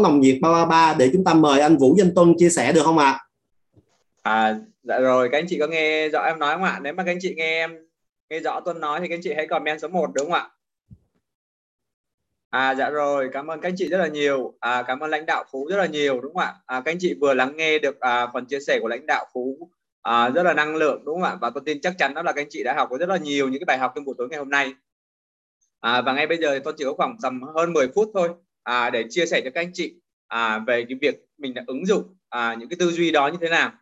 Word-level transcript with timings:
nồng 0.00 0.20
nhiệt 0.20 0.38
333 0.40 0.94
để 0.98 1.10
chúng 1.12 1.24
ta 1.24 1.34
mời 1.34 1.60
anh 1.60 1.76
Vũ 1.76 1.94
Danh 1.98 2.14
Tuân 2.14 2.34
chia 2.38 2.48
sẻ 2.48 2.72
được 2.72 2.82
không 2.84 2.98
ạ? 2.98 3.18
À 4.22 4.58
dạ 4.82 4.98
rồi 4.98 5.28
các 5.32 5.38
anh 5.38 5.46
chị 5.48 5.58
có 5.58 5.66
nghe 5.66 6.08
rõ 6.08 6.22
em 6.22 6.38
nói 6.38 6.54
không 6.54 6.64
ạ? 6.64 6.80
Nếu 6.82 6.92
mà 6.92 7.04
các 7.04 7.10
anh 7.10 7.18
chị 7.20 7.34
nghe 7.36 7.58
em 7.58 7.86
nghe 8.30 8.40
rõ 8.40 8.60
Tuân 8.60 8.80
nói 8.80 9.00
thì 9.00 9.08
các 9.08 9.14
anh 9.14 9.20
chị 9.22 9.32
hãy 9.36 9.46
comment 9.46 9.80
số 9.80 9.88
1 9.88 10.10
đúng 10.14 10.30
không 10.30 10.34
ạ? 10.34 10.48
À 12.50 12.74
dạ 12.74 12.90
rồi, 12.90 13.30
cảm 13.32 13.46
ơn 13.46 13.60
các 13.60 13.68
anh 13.68 13.74
chị 13.76 13.88
rất 13.88 13.98
là 13.98 14.06
nhiều. 14.06 14.54
À, 14.60 14.82
cảm 14.86 15.00
ơn 15.00 15.10
lãnh 15.10 15.26
đạo 15.26 15.44
Phú 15.50 15.66
rất 15.70 15.76
là 15.76 15.86
nhiều 15.86 16.20
đúng 16.20 16.34
không 16.34 16.42
ạ? 16.42 16.54
À, 16.66 16.82
các 16.84 16.90
anh 16.92 16.98
chị 17.00 17.14
vừa 17.20 17.34
lắng 17.34 17.56
nghe 17.56 17.78
được 17.78 18.00
à, 18.00 18.26
phần 18.32 18.46
chia 18.46 18.60
sẻ 18.60 18.78
của 18.82 18.88
lãnh 18.88 19.06
đạo 19.06 19.26
Phú 19.34 19.70
à, 20.02 20.28
rất 20.28 20.42
là 20.42 20.54
năng 20.54 20.76
lượng 20.76 21.02
đúng 21.04 21.14
không 21.14 21.30
ạ? 21.30 21.36
Và 21.40 21.50
tôi 21.50 21.62
tin 21.66 21.80
chắc 21.80 21.94
chắn 21.98 22.14
đó 22.14 22.22
là 22.22 22.32
các 22.32 22.40
anh 22.40 22.48
chị 22.50 22.62
đã 22.62 22.74
học 22.74 22.88
có 22.90 22.98
rất 22.98 23.08
là 23.08 23.16
nhiều 23.16 23.48
những 23.48 23.60
cái 23.60 23.66
bài 23.66 23.78
học 23.78 23.92
trong 23.94 24.04
buổi 24.04 24.14
tối 24.18 24.28
ngày 24.30 24.38
hôm 24.38 24.50
nay. 24.50 24.74
À, 25.80 26.02
và 26.02 26.12
ngay 26.12 26.26
bây 26.26 26.38
giờ 26.38 26.54
thì 26.54 26.60
tôi 26.64 26.74
chỉ 26.76 26.84
có 26.84 26.94
khoảng 26.94 27.16
tầm 27.22 27.42
hơn 27.42 27.72
10 27.72 27.88
phút 27.94 28.10
thôi 28.14 28.28
à, 28.62 28.90
để 28.90 29.04
chia 29.10 29.26
sẻ 29.26 29.40
cho 29.44 29.50
các 29.54 29.60
anh 29.60 29.70
chị 29.74 29.94
à, 30.28 30.58
về 30.58 30.84
cái 30.88 30.98
việc 31.00 31.24
mình 31.38 31.54
đã 31.54 31.64
ứng 31.66 31.86
dụng 31.86 32.16
à, 32.28 32.54
những 32.58 32.68
cái 32.68 32.76
tư 32.80 32.90
duy 32.90 33.10
đó 33.10 33.28
như 33.28 33.38
thế 33.40 33.48
nào. 33.48 33.72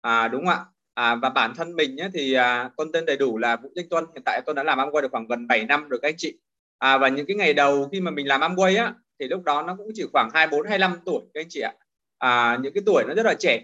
À, 0.00 0.28
đúng 0.28 0.46
không 0.46 0.54
ạ? 0.54 0.64
À, 0.94 1.14
và 1.14 1.30
bản 1.30 1.54
thân 1.56 1.76
mình 1.76 1.96
nhé, 1.96 2.08
thì 2.14 2.32
à, 2.32 2.70
con 2.76 2.92
tên 2.92 3.06
đầy 3.06 3.16
đủ 3.16 3.38
là 3.38 3.56
Vũ 3.56 3.70
Danh 3.74 3.88
Tuân. 3.88 4.04
Hiện 4.14 4.22
tại 4.24 4.40
tôi 4.46 4.54
đã 4.54 4.62
làm 4.62 4.78
Amway 4.78 5.00
được 5.00 5.10
khoảng 5.10 5.26
gần 5.26 5.46
7 5.46 5.64
năm 5.66 5.88
rồi 5.88 6.00
các 6.02 6.08
anh 6.08 6.16
chị 6.18 6.38
à, 6.80 6.98
và 6.98 7.08
những 7.08 7.26
cái 7.26 7.36
ngày 7.36 7.54
đầu 7.54 7.88
khi 7.92 8.00
mà 8.00 8.10
mình 8.10 8.28
làm 8.28 8.40
Amway 8.40 8.84
á 8.84 8.94
thì 9.18 9.28
lúc 9.28 9.44
đó 9.44 9.62
nó 9.62 9.76
cũng 9.76 9.90
chỉ 9.94 10.04
khoảng 10.12 10.30
24 10.34 10.66
25 10.66 10.98
tuổi 11.04 11.22
các 11.34 11.40
anh 11.40 11.46
chị 11.48 11.60
ạ 11.60 11.72
à, 12.18 12.58
những 12.62 12.72
cái 12.72 12.82
tuổi 12.86 13.04
nó 13.08 13.14
rất 13.14 13.26
là 13.26 13.34
trẻ 13.38 13.62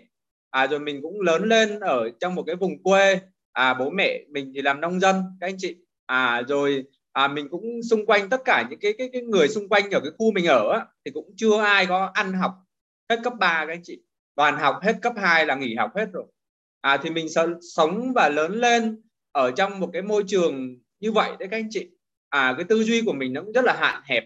à, 0.51 0.66
rồi 0.66 0.80
mình 0.80 1.02
cũng 1.02 1.20
lớn 1.20 1.48
lên 1.48 1.80
ở 1.80 2.10
trong 2.20 2.34
một 2.34 2.43
cái 2.46 2.56
vùng 2.56 2.82
quê 2.82 3.20
à, 3.52 3.74
bố 3.74 3.90
mẹ 3.90 4.24
mình 4.30 4.52
thì 4.54 4.62
làm 4.62 4.80
nông 4.80 5.01
dân 5.01 5.23
các 5.40 5.46
anh 5.46 5.56
chị 5.59 5.77
à, 6.06 6.43
rồi 6.48 6.84
à, 7.16 7.29
mình 7.29 7.48
cũng 7.51 7.83
xung 7.91 8.06
quanh 8.06 8.29
tất 8.30 8.41
cả 8.45 8.66
những 8.70 8.79
cái 8.79 8.95
cái, 8.98 9.09
cái 9.12 9.23
người 9.23 9.48
xung 9.48 9.69
quanh 9.69 9.91
ở 9.91 10.01
cái 10.01 10.11
khu 10.19 10.33
mình 10.33 10.47
ở 10.47 10.73
á, 10.73 10.87
thì 11.05 11.11
cũng 11.15 11.34
chưa 11.37 11.61
ai 11.61 11.87
có 11.87 12.11
ăn 12.15 12.33
học 12.33 12.55
hết 13.11 13.20
cấp 13.24 13.33
3 13.41 13.65
các 13.66 13.73
anh 13.73 13.83
chị. 13.83 14.02
Toàn 14.34 14.59
học 14.59 14.79
hết 14.83 14.97
cấp 15.02 15.12
2 15.16 15.47
là 15.47 15.55
nghỉ 15.55 15.74
học 15.74 15.91
hết 15.97 16.07
rồi. 16.13 16.24
À, 16.80 16.96
thì 16.96 17.10
mình 17.10 17.27
sống 17.74 18.13
và 18.13 18.29
lớn 18.29 18.52
lên 18.52 19.02
ở 19.32 19.51
trong 19.51 19.80
một 19.80 19.90
cái 19.93 20.02
môi 20.02 20.24
trường 20.27 20.79
như 21.01 21.13
vậy 21.13 21.30
đấy 21.38 21.49
các 21.51 21.57
anh 21.57 21.68
chị. 21.71 21.88
À, 22.29 22.55
cái 22.57 22.65
tư 22.68 22.85
duy 22.85 23.02
của 23.07 23.13
mình 23.13 23.33
nó 23.33 23.43
cũng 23.43 23.52
rất 23.52 23.65
là 23.65 23.77
hạn 23.80 24.02
hẹp. 24.05 24.24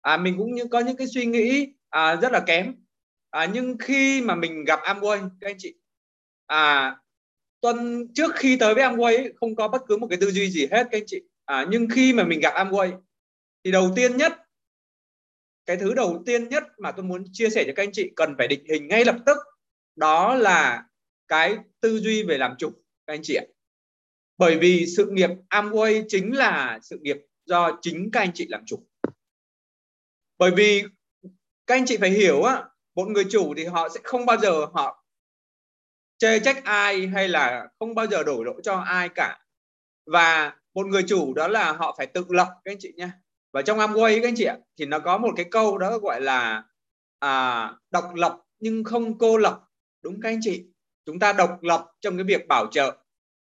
À, 0.00 0.16
mình 0.16 0.34
cũng 0.38 0.54
như 0.54 0.64
có 0.66 0.80
những 0.80 0.96
cái 0.96 1.06
suy 1.06 1.26
nghĩ 1.26 1.72
à, 1.88 2.16
rất 2.16 2.32
là 2.32 2.40
kém. 2.40 2.74
À, 3.30 3.46
nhưng 3.52 3.78
khi 3.78 4.20
mà 4.20 4.34
mình 4.34 4.64
gặp 4.64 4.80
Amway 4.82 5.28
các 5.40 5.50
anh 5.50 5.56
chị 5.58 5.74
à, 6.46 6.96
tuần 7.60 8.08
trước 8.14 8.34
khi 8.34 8.56
tới 8.56 8.74
với 8.74 8.84
Amway 8.84 9.30
không 9.40 9.56
có 9.56 9.68
bất 9.68 9.82
cứ 9.88 9.96
một 9.96 10.06
cái 10.10 10.18
tư 10.20 10.30
duy 10.30 10.50
gì 10.50 10.66
hết 10.66 10.88
các 10.90 10.98
anh 10.98 11.04
chị 11.06 11.20
à, 11.48 11.66
nhưng 11.70 11.88
khi 11.90 12.12
mà 12.12 12.24
mình 12.24 12.40
gặp 12.40 12.54
Amway 12.54 13.00
thì 13.64 13.70
đầu 13.70 13.92
tiên 13.96 14.16
nhất 14.16 14.32
cái 15.66 15.76
thứ 15.76 15.94
đầu 15.94 16.22
tiên 16.26 16.48
nhất 16.48 16.64
mà 16.78 16.92
tôi 16.92 17.04
muốn 17.04 17.24
chia 17.32 17.50
sẻ 17.50 17.64
cho 17.66 17.72
các 17.76 17.82
anh 17.82 17.92
chị 17.92 18.10
cần 18.16 18.34
phải 18.38 18.48
định 18.48 18.64
hình 18.68 18.88
ngay 18.88 19.04
lập 19.04 19.16
tức 19.26 19.36
đó 19.96 20.34
là 20.34 20.84
cái 21.28 21.56
tư 21.80 22.00
duy 22.00 22.22
về 22.22 22.38
làm 22.38 22.54
chủ 22.58 22.70
các 23.06 23.12
anh 23.12 23.20
chị 23.22 23.34
ạ. 23.34 23.44
Bởi 24.38 24.58
vì 24.58 24.86
sự 24.96 25.10
nghiệp 25.10 25.30
Amway 25.50 26.04
chính 26.08 26.36
là 26.36 26.78
sự 26.82 26.98
nghiệp 27.02 27.16
do 27.44 27.78
chính 27.82 28.10
các 28.10 28.20
anh 28.20 28.30
chị 28.34 28.46
làm 28.48 28.66
chủ. 28.66 28.86
Bởi 30.38 30.50
vì 30.50 30.84
các 31.66 31.74
anh 31.74 31.86
chị 31.86 31.96
phải 31.96 32.10
hiểu 32.10 32.42
á 32.42 32.64
một 32.94 33.08
người 33.08 33.24
chủ 33.30 33.54
thì 33.56 33.64
họ 33.64 33.88
sẽ 33.88 34.00
không 34.04 34.26
bao 34.26 34.38
giờ 34.38 34.66
họ 34.72 35.04
chê 36.18 36.38
trách 36.38 36.64
ai 36.64 37.06
hay 37.06 37.28
là 37.28 37.68
không 37.78 37.94
bao 37.94 38.06
giờ 38.06 38.22
đổ 38.22 38.42
lỗi 38.44 38.60
cho 38.64 38.74
ai 38.74 39.08
cả. 39.08 39.44
Và 40.06 40.57
một 40.78 40.86
người 40.86 41.02
chủ 41.02 41.34
đó 41.34 41.48
là 41.48 41.72
họ 41.72 41.94
phải 41.98 42.06
tự 42.06 42.24
lập 42.28 42.48
các 42.64 42.72
anh 42.72 42.78
chị 42.80 42.92
nhé 42.96 43.08
và 43.52 43.62
trong 43.62 43.78
Amway 43.78 44.22
các 44.22 44.28
anh 44.28 44.34
chị 44.36 44.44
ạ 44.44 44.56
thì 44.78 44.86
nó 44.86 44.98
có 44.98 45.18
một 45.18 45.32
cái 45.36 45.46
câu 45.50 45.78
đó 45.78 45.98
gọi 45.98 46.20
là 46.20 46.64
à, 47.18 47.72
độc 47.90 48.14
lập 48.14 48.38
nhưng 48.58 48.84
không 48.84 49.18
cô 49.18 49.36
lập. 49.36 49.60
Đúng 50.02 50.20
các 50.20 50.28
anh 50.28 50.38
chị? 50.42 50.64
Chúng 51.06 51.18
ta 51.18 51.32
độc 51.32 51.62
lập 51.62 51.86
trong 52.00 52.16
cái 52.16 52.24
việc 52.24 52.48
bảo 52.48 52.66
trợ 52.66 52.96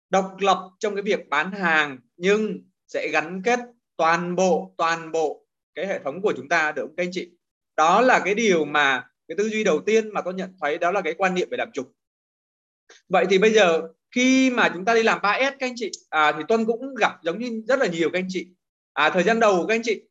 độc 0.10 0.36
lập 0.40 0.70
trong 0.80 0.96
cái 0.96 1.02
việc 1.02 1.30
bán 1.30 1.52
hàng 1.52 2.00
nhưng 2.18 2.60
sẽ 2.88 3.10
gắn 3.14 3.42
kết 3.46 3.60
toàn 3.98 4.36
bộ 4.36 4.74
toàn 4.78 5.12
bộ 5.12 5.46
cái 5.76 5.88
hệ 5.88 6.00
thống 6.00 6.22
của 6.22 6.34
chúng 6.38 6.50
ta 6.50 6.72
được 6.72 6.82
không 6.82 6.96
các 6.96 7.04
anh 7.04 7.12
chị? 7.12 7.32
Đó 7.78 8.02
là 8.02 8.22
cái 8.26 8.36
điều 8.36 8.66
mà 8.66 9.10
cái 9.28 9.36
tư 9.38 9.50
duy 9.50 9.64
đầu 9.64 9.80
tiên 9.86 10.14
mà 10.14 10.22
tôi 10.22 10.34
nhận 10.34 10.54
thấy 10.62 10.78
đó 10.78 10.92
là 10.92 11.02
cái 11.02 11.14
quan 11.14 11.36
niệm 11.36 11.48
về 11.52 11.58
làm 11.58 11.72
chủ. 11.74 11.84
Vậy 13.10 13.26
thì 13.30 13.38
bây 13.38 13.54
giờ 13.54 13.82
khi 14.12 14.50
mà 14.50 14.70
chúng 14.74 14.86
ta 14.86 14.94
đi 14.94 15.04
làm 15.04 15.20
3S 15.20 15.52
các 15.52 15.68
anh 15.68 15.74
chị 15.76 15.92
à, 16.10 16.32
thì 16.32 16.44
Tuân 16.48 16.66
cũng 16.66 16.96
gặp 16.96 17.24
giống 17.24 17.40
như 17.40 17.62
rất 17.68 17.80
là 17.80 17.88
nhiều 17.88 18.10
các 18.14 18.20
anh 18.20 18.28
chị. 18.30 18.48
À, 18.94 19.10
thời 19.10 19.24
gian 19.24 19.40
đầu 19.40 19.66
các 19.68 19.76
anh 19.76 19.82
chị 19.84 20.02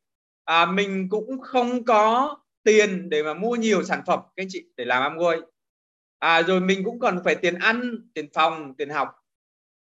à, 0.45 0.65
mình 0.65 1.07
cũng 1.09 1.39
không 1.41 1.85
có 1.85 2.37
tiền 2.63 3.09
để 3.09 3.23
mà 3.23 3.33
mua 3.33 3.55
nhiều 3.55 3.83
sản 3.83 4.01
phẩm 4.07 4.19
các 4.35 4.43
anh 4.43 4.47
chị 4.49 4.65
để 4.77 4.85
làm 4.85 5.13
Amway 5.13 5.41
à, 6.19 6.43
rồi 6.43 6.61
mình 6.61 6.83
cũng 6.83 6.99
còn 6.99 7.21
phải 7.23 7.35
tiền 7.35 7.55
ăn 7.55 7.95
tiền 8.13 8.27
phòng 8.33 8.73
tiền 8.77 8.89
học. 8.89 9.09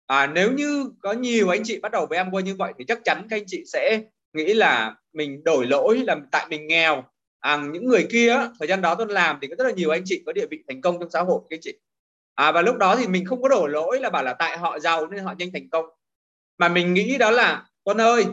À, 0.05 0.27
nếu 0.27 0.51
như 0.51 0.91
có 1.01 1.13
nhiều 1.13 1.49
anh 1.49 1.61
chị 1.63 1.79
bắt 1.79 1.91
đầu 1.91 2.05
với 2.05 2.19
Amway 2.19 2.41
như 2.41 2.55
vậy 2.55 2.73
thì 2.77 2.85
chắc 2.87 2.99
chắn 3.03 3.27
các 3.29 3.37
anh 3.37 3.43
chị 3.47 3.63
sẽ 3.65 4.01
nghĩ 4.33 4.53
là 4.53 4.95
mình 5.13 5.43
đổi 5.43 5.67
lỗi 5.67 6.03
là 6.07 6.15
tại 6.31 6.47
mình 6.49 6.67
nghèo. 6.67 7.03
À, 7.39 7.57
những 7.71 7.87
người 7.87 8.07
kia 8.11 8.37
thời 8.59 8.67
gian 8.67 8.81
đó 8.81 8.95
tôi 8.95 9.07
làm 9.09 9.37
thì 9.41 9.47
có 9.47 9.55
rất 9.57 9.63
là 9.63 9.71
nhiều 9.71 9.89
anh 9.89 10.01
chị 10.05 10.23
có 10.25 10.33
địa 10.33 10.45
vị 10.51 10.63
thành 10.67 10.81
công 10.81 10.99
trong 10.99 11.09
xã 11.09 11.21
hội 11.21 11.41
các 11.49 11.55
anh 11.55 11.61
chị 11.61 11.79
à, 12.35 12.51
và 12.51 12.61
lúc 12.61 12.77
đó 12.77 12.95
thì 12.95 13.07
mình 13.07 13.25
không 13.25 13.41
có 13.41 13.49
đổ 13.49 13.67
lỗi 13.67 13.99
là 13.99 14.09
bảo 14.09 14.23
là 14.23 14.33
tại 14.33 14.57
họ 14.57 14.79
giàu 14.79 15.07
nên 15.07 15.23
họ 15.23 15.33
nhanh 15.37 15.49
thành 15.53 15.69
công. 15.69 15.85
Mà 16.57 16.69
mình 16.69 16.93
nghĩ 16.93 17.17
đó 17.17 17.31
là 17.31 17.69
con 17.83 18.01
ơi 18.01 18.25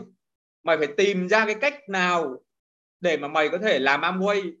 mày 0.63 0.77
phải 0.77 0.87
tìm 0.97 1.29
ra 1.29 1.45
cái 1.45 1.55
cách 1.61 1.89
nào 1.89 2.43
để 2.99 3.17
mà 3.17 3.27
mày 3.27 3.49
có 3.49 3.57
thể 3.57 3.79
làm 3.79 4.01
Amway 4.01 4.53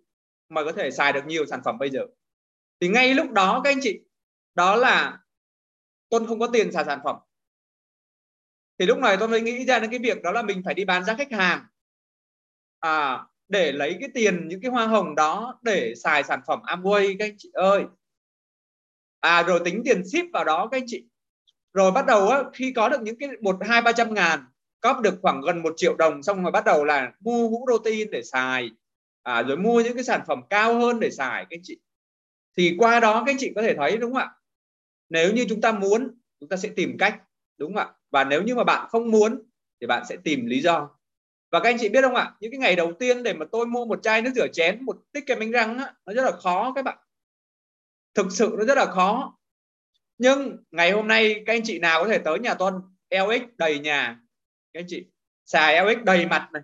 mày 0.49 0.63
có 0.65 0.71
thể 0.71 0.91
xài 0.91 1.13
được 1.13 1.25
nhiều 1.25 1.45
sản 1.45 1.61
phẩm 1.65 1.77
bây 1.77 1.89
giờ. 1.89 2.01
Thì 2.79 2.87
ngay 2.87 3.13
lúc 3.13 3.31
đó 3.31 3.61
các 3.63 3.69
anh 3.69 3.79
chị 3.81 3.99
đó 4.55 4.75
là 4.75 5.19
Tuân 6.09 6.27
không 6.27 6.39
có 6.39 6.47
tiền 6.53 6.71
xài 6.71 6.85
sản 6.85 6.99
phẩm. 7.03 7.15
Thì 8.79 8.85
lúc 8.85 8.97
này 8.97 9.17
tôi 9.19 9.27
mới 9.27 9.41
nghĩ 9.41 9.65
ra 9.65 9.79
đến 9.79 9.89
cái 9.89 9.99
việc 9.99 10.21
đó 10.21 10.31
là 10.31 10.41
mình 10.41 10.61
phải 10.65 10.73
đi 10.73 10.85
bán 10.85 11.05
ra 11.05 11.15
khách 11.15 11.31
hàng 11.31 11.65
à, 12.79 13.25
để 13.47 13.71
lấy 13.71 13.97
cái 13.99 14.09
tiền 14.13 14.47
những 14.47 14.61
cái 14.61 14.71
hoa 14.71 14.87
hồng 14.87 15.15
đó 15.15 15.59
để 15.61 15.93
xài 15.95 16.23
sản 16.23 16.41
phẩm 16.47 16.61
Amway 16.61 17.15
các 17.19 17.25
anh 17.25 17.35
chị 17.37 17.49
ơi 17.53 17.83
à 19.21 19.43
rồi 19.43 19.59
tính 19.65 19.81
tiền 19.85 20.07
ship 20.07 20.33
vào 20.33 20.43
đó 20.43 20.67
các 20.71 20.77
anh 20.77 20.85
chị. 20.87 21.05
Rồi 21.73 21.91
bắt 21.91 22.05
đầu 22.05 22.29
á, 22.29 22.43
khi 22.53 22.73
có 22.75 22.89
được 22.89 23.01
những 23.01 23.19
cái 23.19 23.29
một 23.41 23.57
hai 23.61 23.81
ba 23.81 23.91
trăm 23.91 24.13
ngàn 24.13 24.39
cóp 24.81 24.99
được 25.01 25.19
khoảng 25.21 25.41
gần 25.41 25.61
một 25.61 25.73
triệu 25.77 25.95
đồng 25.95 26.23
xong 26.23 26.43
rồi 26.43 26.51
bắt 26.51 26.65
đầu 26.65 26.83
là 26.83 27.11
mua 27.19 27.49
hũ 27.49 27.65
protein 27.65 28.11
để 28.11 28.23
xài. 28.23 28.69
À, 29.23 29.43
rồi 29.43 29.57
mua 29.57 29.81
những 29.81 29.95
cái 29.95 30.03
sản 30.03 30.21
phẩm 30.27 30.41
cao 30.49 30.79
hơn 30.79 30.99
để 30.99 31.11
xài 31.11 31.45
các 31.49 31.57
anh 31.57 31.61
chị. 31.63 31.79
Thì 32.57 32.75
qua 32.77 32.99
đó 32.99 33.23
các 33.25 33.31
anh 33.31 33.37
chị 33.39 33.51
có 33.55 33.61
thể 33.61 33.75
thấy 33.75 33.97
đúng 33.97 34.13
không 34.13 34.21
ạ? 34.21 34.31
Nếu 35.09 35.33
như 35.33 35.45
chúng 35.49 35.61
ta 35.61 35.71
muốn 35.71 36.17
chúng 36.39 36.49
ta 36.49 36.57
sẽ 36.57 36.69
tìm 36.75 36.95
cách 36.99 37.21
đúng 37.57 37.73
không 37.73 37.87
ạ? 37.87 37.93
Và 38.11 38.23
nếu 38.23 38.43
như 38.43 38.55
mà 38.55 38.63
bạn 38.63 38.87
không 38.89 39.11
muốn 39.11 39.41
thì 39.81 39.87
bạn 39.87 40.03
sẽ 40.09 40.17
tìm 40.23 40.45
lý 40.45 40.61
do. 40.61 40.89
Và 41.51 41.59
các 41.59 41.69
anh 41.69 41.77
chị 41.79 41.89
biết 41.89 42.01
không 42.01 42.15
ạ? 42.15 42.31
Những 42.39 42.51
cái 42.51 42.59
ngày 42.59 42.75
đầu 42.75 42.93
tiên 42.93 43.23
để 43.23 43.33
mà 43.33 43.45
tôi 43.51 43.65
mua 43.65 43.85
một 43.85 44.03
chai 44.03 44.21
nước 44.21 44.31
rửa 44.35 44.47
chén 44.47 44.85
một 44.85 44.97
tích 45.11 45.25
kem 45.25 45.39
đánh 45.39 45.51
răng 45.51 45.77
á, 45.77 45.93
nó 46.05 46.13
rất 46.13 46.23
là 46.23 46.31
khó 46.31 46.73
các 46.75 46.85
bạn 46.85 46.97
thực 48.13 48.27
sự 48.31 48.55
nó 48.59 48.65
rất 48.65 48.77
là 48.77 48.85
khó. 48.85 49.37
Nhưng 50.17 50.57
ngày 50.71 50.91
hôm 50.91 51.07
nay 51.07 51.43
các 51.45 51.53
anh 51.53 51.61
chị 51.63 51.79
nào 51.79 52.03
có 52.03 52.09
thể 52.09 52.17
tới 52.17 52.39
nhà 52.39 52.53
tuân? 52.53 52.73
LX 53.09 53.41
đầy 53.57 53.79
nhà. 53.79 54.19
Các 54.73 54.79
anh 54.79 54.85
chị, 54.87 55.05
xài 55.45 55.85
LX 55.85 56.03
đầy 56.03 56.25
mặt 56.25 56.49
này. 56.53 56.61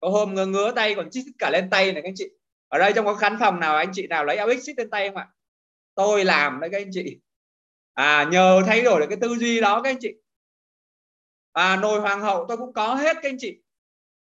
Có 0.00 0.08
hôm 0.08 0.34
ngứa 0.34 0.46
ngứa 0.46 0.72
tay, 0.72 0.94
còn 0.94 1.10
chít 1.10 1.24
cả 1.38 1.50
lên 1.50 1.70
tay 1.70 1.92
này 1.92 2.02
các 2.02 2.08
anh 2.08 2.14
chị. 2.16 2.28
Ở 2.68 2.78
đây 2.78 2.92
trong 2.94 3.04
có 3.04 3.14
khán 3.14 3.36
phòng 3.40 3.60
nào 3.60 3.76
anh 3.76 3.90
chị 3.92 4.06
nào 4.06 4.24
lấy 4.24 4.46
LX 4.46 4.64
chít 4.66 4.78
lên 4.78 4.90
tay 4.90 5.08
không 5.08 5.16
ạ? 5.16 5.28
Tôi 5.94 6.24
làm 6.24 6.60
đấy 6.60 6.70
các 6.70 6.78
anh 6.78 6.90
chị. 6.92 7.18
À 7.94 8.28
nhờ 8.32 8.62
thay 8.66 8.82
đổi 8.82 9.00
được 9.00 9.06
cái 9.08 9.18
tư 9.20 9.36
duy 9.36 9.60
đó 9.60 9.82
các 9.82 9.90
anh 9.90 9.98
chị. 10.00 10.14
À 11.52 11.76
nồi 11.76 12.00
hoàng 12.00 12.20
hậu 12.20 12.44
tôi 12.48 12.56
cũng 12.56 12.72
có 12.72 12.94
hết 12.94 13.14
các 13.14 13.28
anh 13.28 13.36
chị. 13.38 13.58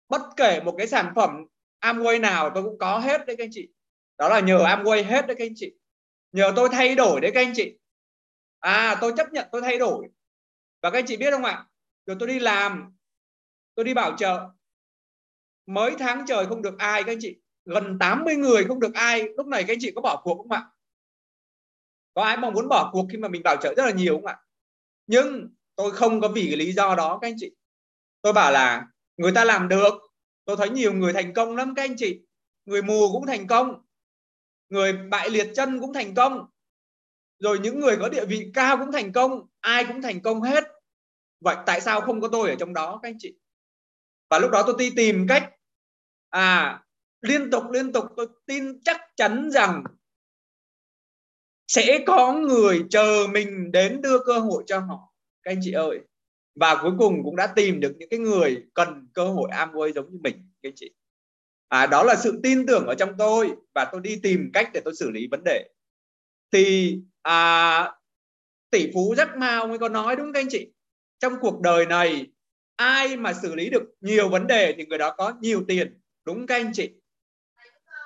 Bất 0.09 0.21
kể 0.37 0.61
một 0.65 0.75
cái 0.77 0.87
sản 0.87 1.13
phẩm 1.15 1.45
Amway 1.79 2.21
nào 2.21 2.51
tôi 2.53 2.63
cũng 2.63 2.77
có 2.77 2.99
hết 2.99 3.25
đấy 3.27 3.35
các 3.35 3.43
anh 3.43 3.49
chị. 3.51 3.69
Đó 4.17 4.29
là 4.29 4.39
nhờ 4.39 4.57
Amway 4.57 5.03
hết 5.03 5.27
đấy 5.27 5.35
các 5.39 5.45
anh 5.45 5.53
chị 5.55 5.73
nhờ 6.37 6.53
tôi 6.55 6.69
thay 6.71 6.95
đổi 6.95 7.21
đấy 7.21 7.31
các 7.33 7.41
anh 7.41 7.53
chị. 7.55 7.77
À 8.59 8.97
tôi 9.01 9.13
chấp 9.17 9.33
nhận 9.33 9.47
tôi 9.51 9.61
thay 9.61 9.77
đổi. 9.77 10.07
Và 10.81 10.89
các 10.89 10.99
anh 10.99 11.05
chị 11.07 11.17
biết 11.17 11.31
không 11.31 11.43
ạ? 11.43 11.65
Rồi 12.05 12.17
tôi 12.19 12.27
đi 12.27 12.39
làm, 12.39 12.95
tôi 13.75 13.85
đi 13.85 13.93
bảo 13.93 14.17
trợ. 14.17 14.49
Mới 15.65 15.95
tháng 15.99 16.25
trời 16.27 16.45
không 16.45 16.61
được 16.61 16.77
ai 16.77 17.03
các 17.03 17.11
anh 17.11 17.17
chị. 17.21 17.35
Gần 17.65 17.97
80 17.99 18.35
người 18.35 18.63
không 18.63 18.79
được 18.79 18.93
ai. 18.93 19.23
Lúc 19.37 19.47
này 19.47 19.63
các 19.63 19.73
anh 19.73 19.79
chị 19.81 19.91
có 19.95 20.01
bỏ 20.01 20.21
cuộc 20.23 20.37
không 20.37 20.51
ạ? 20.51 20.65
Có 22.13 22.23
ai 22.23 22.37
mong 22.37 22.53
muốn 22.53 22.67
bỏ 22.67 22.89
cuộc 22.93 23.07
khi 23.11 23.17
mà 23.17 23.27
mình 23.27 23.41
bảo 23.43 23.55
trợ 23.61 23.73
rất 23.77 23.85
là 23.85 23.91
nhiều 23.91 24.15
không 24.15 24.25
ạ? 24.25 24.39
Nhưng 25.07 25.49
tôi 25.75 25.91
không 25.91 26.21
có 26.21 26.27
vì 26.27 26.45
cái 26.47 26.57
lý 26.57 26.71
do 26.71 26.95
đó 26.95 27.19
các 27.21 27.27
anh 27.27 27.35
chị. 27.37 27.51
Tôi 28.21 28.33
bảo 28.33 28.51
là 28.51 28.87
người 29.17 29.31
ta 29.31 29.45
làm 29.45 29.67
được. 29.67 29.93
Tôi 30.45 30.57
thấy 30.57 30.69
nhiều 30.69 30.93
người 30.93 31.13
thành 31.13 31.33
công 31.33 31.55
lắm 31.55 31.73
các 31.75 31.83
anh 31.83 31.95
chị. 31.97 32.21
Người 32.65 32.81
mù 32.81 33.11
cũng 33.11 33.25
thành 33.25 33.47
công 33.47 33.86
người 34.69 34.93
bại 34.93 35.29
liệt 35.29 35.47
chân 35.55 35.79
cũng 35.79 35.93
thành 35.93 36.15
công. 36.15 36.45
Rồi 37.39 37.59
những 37.59 37.79
người 37.79 37.97
có 37.97 38.09
địa 38.09 38.25
vị 38.25 38.51
cao 38.53 38.77
cũng 38.77 38.91
thành 38.91 39.13
công. 39.13 39.47
Ai 39.59 39.85
cũng 39.85 40.01
thành 40.01 40.21
công 40.21 40.41
hết. 40.41 40.63
Vậy 41.39 41.55
tại 41.65 41.81
sao 41.81 42.01
không 42.01 42.21
có 42.21 42.27
tôi 42.27 42.49
ở 42.49 42.55
trong 42.55 42.73
đó, 42.73 42.99
các 43.03 43.09
anh 43.09 43.17
chị? 43.19 43.35
Và 44.29 44.39
lúc 44.39 44.51
đó 44.51 44.63
tôi 44.65 44.75
đi 44.79 44.91
tìm 44.95 45.25
cách 45.29 45.51
à 46.29 46.83
liên 47.21 47.51
tục 47.51 47.63
liên 47.71 47.93
tục 47.93 48.05
tôi 48.17 48.27
tin 48.45 48.83
chắc 48.83 49.01
chắn 49.15 49.51
rằng 49.51 49.83
sẽ 51.67 52.03
có 52.07 52.33
người 52.33 52.85
chờ 52.89 53.27
mình 53.31 53.71
đến 53.71 54.01
đưa 54.01 54.19
cơ 54.25 54.39
hội 54.39 54.63
cho 54.67 54.79
họ, 54.79 55.13
các 55.43 55.51
anh 55.51 55.59
chị 55.63 55.71
ơi. 55.71 55.99
Và 56.55 56.79
cuối 56.81 56.91
cùng 56.99 57.23
cũng 57.23 57.35
đã 57.35 57.47
tìm 57.55 57.79
được 57.79 57.95
những 57.97 58.09
cái 58.09 58.19
người 58.19 58.65
cần 58.73 59.07
cơ 59.13 59.27
hội 59.27 59.49
Amway 59.51 59.93
giống 59.93 60.11
như 60.11 60.19
mình, 60.23 60.51
các 60.61 60.69
anh 60.69 60.75
chị 60.75 60.91
à, 61.69 61.85
đó 61.85 62.03
là 62.03 62.15
sự 62.15 62.39
tin 62.43 62.65
tưởng 62.65 62.87
ở 62.87 62.95
trong 62.95 63.13
tôi 63.17 63.51
và 63.75 63.85
tôi 63.91 64.01
đi 64.01 64.19
tìm 64.23 64.49
cách 64.53 64.69
để 64.73 64.81
tôi 64.85 64.95
xử 64.95 65.11
lý 65.11 65.27
vấn 65.31 65.43
đề. 65.45 65.69
Thì 66.51 66.97
à, 67.21 67.91
tỷ 68.71 68.91
phú 68.93 69.13
Jack 69.17 69.37
Ma 69.37 69.65
mới 69.65 69.79
có 69.79 69.89
nói 69.89 70.15
đúng 70.15 70.33
các 70.33 70.39
anh 70.39 70.49
chị? 70.49 70.71
Trong 71.19 71.33
cuộc 71.41 71.61
đời 71.61 71.85
này 71.85 72.27
ai 72.75 73.17
mà 73.17 73.33
xử 73.33 73.55
lý 73.55 73.69
được 73.69 73.83
nhiều 74.01 74.29
vấn 74.29 74.47
đề 74.47 74.73
thì 74.77 74.85
người 74.85 74.97
đó 74.97 75.15
có 75.17 75.33
nhiều 75.41 75.63
tiền 75.67 75.99
đúng 76.25 76.47
các 76.47 76.55
anh 76.55 76.71
chị? 76.73 76.89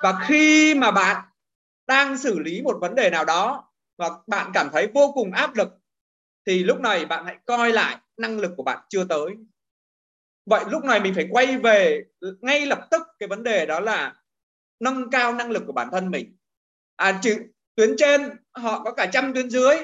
Và 0.02 0.24
khi 0.28 0.74
mà 0.74 0.90
bạn 0.90 1.24
đang 1.86 2.18
xử 2.18 2.38
lý 2.38 2.62
một 2.62 2.78
vấn 2.80 2.94
đề 2.94 3.10
nào 3.10 3.24
đó 3.24 3.72
và 3.98 4.10
bạn 4.26 4.50
cảm 4.54 4.68
thấy 4.72 4.88
vô 4.94 5.12
cùng 5.14 5.32
áp 5.32 5.56
lực 5.56 5.68
thì 6.46 6.64
lúc 6.64 6.80
này 6.80 7.06
bạn 7.06 7.24
hãy 7.24 7.38
coi 7.46 7.72
lại 7.72 7.96
năng 8.16 8.38
lực 8.38 8.52
của 8.56 8.62
bạn 8.62 8.78
chưa 8.88 9.04
tới 9.04 9.36
vậy 10.46 10.64
lúc 10.68 10.84
này 10.84 11.00
mình 11.00 11.14
phải 11.14 11.28
quay 11.30 11.58
về 11.58 12.04
ngay 12.40 12.66
lập 12.66 12.86
tức 12.90 13.02
cái 13.18 13.28
vấn 13.28 13.42
đề 13.42 13.66
đó 13.66 13.80
là 13.80 14.14
nâng 14.80 15.10
cao 15.10 15.34
năng 15.34 15.50
lực 15.50 15.62
của 15.66 15.72
bản 15.72 15.88
thân 15.92 16.10
mình. 16.10 16.36
À 16.96 17.20
chứ 17.22 17.36
tuyến 17.74 17.94
trên 17.98 18.30
họ 18.52 18.84
có 18.84 18.92
cả 18.92 19.06
trăm 19.12 19.34
tuyến 19.34 19.50
dưới, 19.50 19.76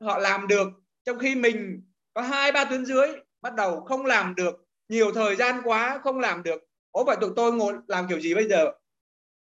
họ 0.00 0.18
làm 0.18 0.48
được, 0.48 0.68
trong 1.04 1.18
khi 1.18 1.34
mình 1.34 1.82
có 2.14 2.22
hai, 2.22 2.52
ba 2.52 2.64
tuyến 2.64 2.84
dưới, 2.84 3.08
bắt 3.40 3.54
đầu 3.54 3.80
không 3.80 4.06
làm 4.06 4.34
được, 4.34 4.66
nhiều 4.88 5.12
thời 5.12 5.36
gian 5.36 5.60
quá, 5.64 6.00
không 6.02 6.20
làm 6.20 6.42
được. 6.42 6.62
Ố 6.90 7.04
vậy 7.04 7.16
tụi 7.20 7.30
tôi 7.36 7.52
ngồi 7.52 7.74
làm 7.88 8.08
kiểu 8.08 8.20
gì 8.20 8.34
bây 8.34 8.48
giờ? 8.48 8.72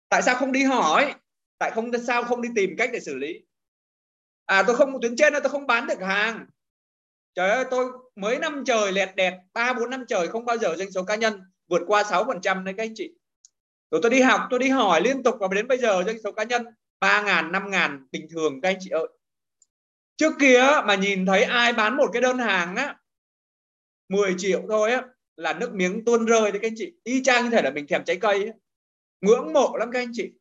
Tại 0.09 0.21
sao 0.21 0.35
không 0.35 0.51
đi 0.51 0.63
hỏi? 0.63 1.15
Tại 1.57 1.71
không, 1.71 1.91
sao 2.07 2.23
không 2.23 2.41
đi 2.41 2.49
tìm 2.55 2.75
cách 2.77 2.89
để 2.93 2.99
xử 2.99 3.15
lý? 3.15 3.45
À 4.45 4.63
tôi 4.67 4.75
không, 4.75 5.01
tuyến 5.01 5.15
trên 5.15 5.33
tôi 5.33 5.49
không 5.49 5.67
bán 5.67 5.87
được 5.87 6.01
hàng. 6.01 6.45
Trời 7.35 7.49
ơi, 7.49 7.65
tôi 7.71 7.91
mới 8.17 8.39
năm 8.39 8.63
trời 8.65 8.91
lẹt 8.91 9.15
đẹt, 9.15 9.33
ba, 9.53 9.73
bốn 9.73 9.89
năm 9.89 10.05
trời 10.07 10.27
không 10.27 10.45
bao 10.45 10.57
giờ 10.57 10.75
doanh 10.75 10.91
số 10.91 11.03
cá 11.03 11.15
nhân 11.15 11.41
vượt 11.67 11.81
qua 11.87 12.03
6 12.03 12.25
phần 12.25 12.41
trăm 12.41 12.63
đấy 12.63 12.73
các 12.77 12.83
anh 12.83 12.93
chị. 12.95 13.13
Rồi 13.91 13.99
tôi 14.03 14.11
đi 14.11 14.21
học, 14.21 14.41
tôi 14.49 14.59
đi 14.59 14.69
hỏi 14.69 15.01
liên 15.01 15.23
tục 15.23 15.35
và 15.39 15.47
đến 15.55 15.67
bây 15.67 15.77
giờ 15.77 16.03
doanh 16.05 16.21
số 16.23 16.31
cá 16.31 16.43
nhân 16.43 16.65
ba 16.99 17.21
ngàn, 17.21 17.51
năm 17.51 17.71
ngàn 17.71 18.07
bình 18.11 18.27
thường 18.29 18.61
các 18.61 18.69
anh 18.69 18.77
chị 18.79 18.89
ơi. 18.89 19.07
Trước 20.17 20.33
kia 20.39 20.61
mà 20.85 20.95
nhìn 20.95 21.25
thấy 21.25 21.43
ai 21.43 21.73
bán 21.73 21.97
một 21.97 22.09
cái 22.13 22.21
đơn 22.21 22.37
hàng 22.37 22.75
á 22.75 22.95
10 24.09 24.35
triệu 24.37 24.61
thôi 24.69 24.91
á, 24.91 25.03
là 25.35 25.53
nước 25.53 25.73
miếng 25.73 26.05
tuôn 26.05 26.25
rơi 26.25 26.51
đấy 26.51 26.59
các 26.61 26.67
anh 26.67 26.75
chị. 26.77 26.93
Y 27.03 27.23
chang 27.23 27.43
như 27.43 27.49
thể 27.49 27.61
là 27.61 27.71
mình 27.71 27.87
thèm 27.87 28.03
trái 28.03 28.15
cây 28.15 28.43
ấy. 28.43 28.53
ngưỡng 29.21 29.53
mộ 29.53 29.77
lắm 29.77 29.91
các 29.91 29.99
anh 29.99 30.11
chị. 30.13 30.31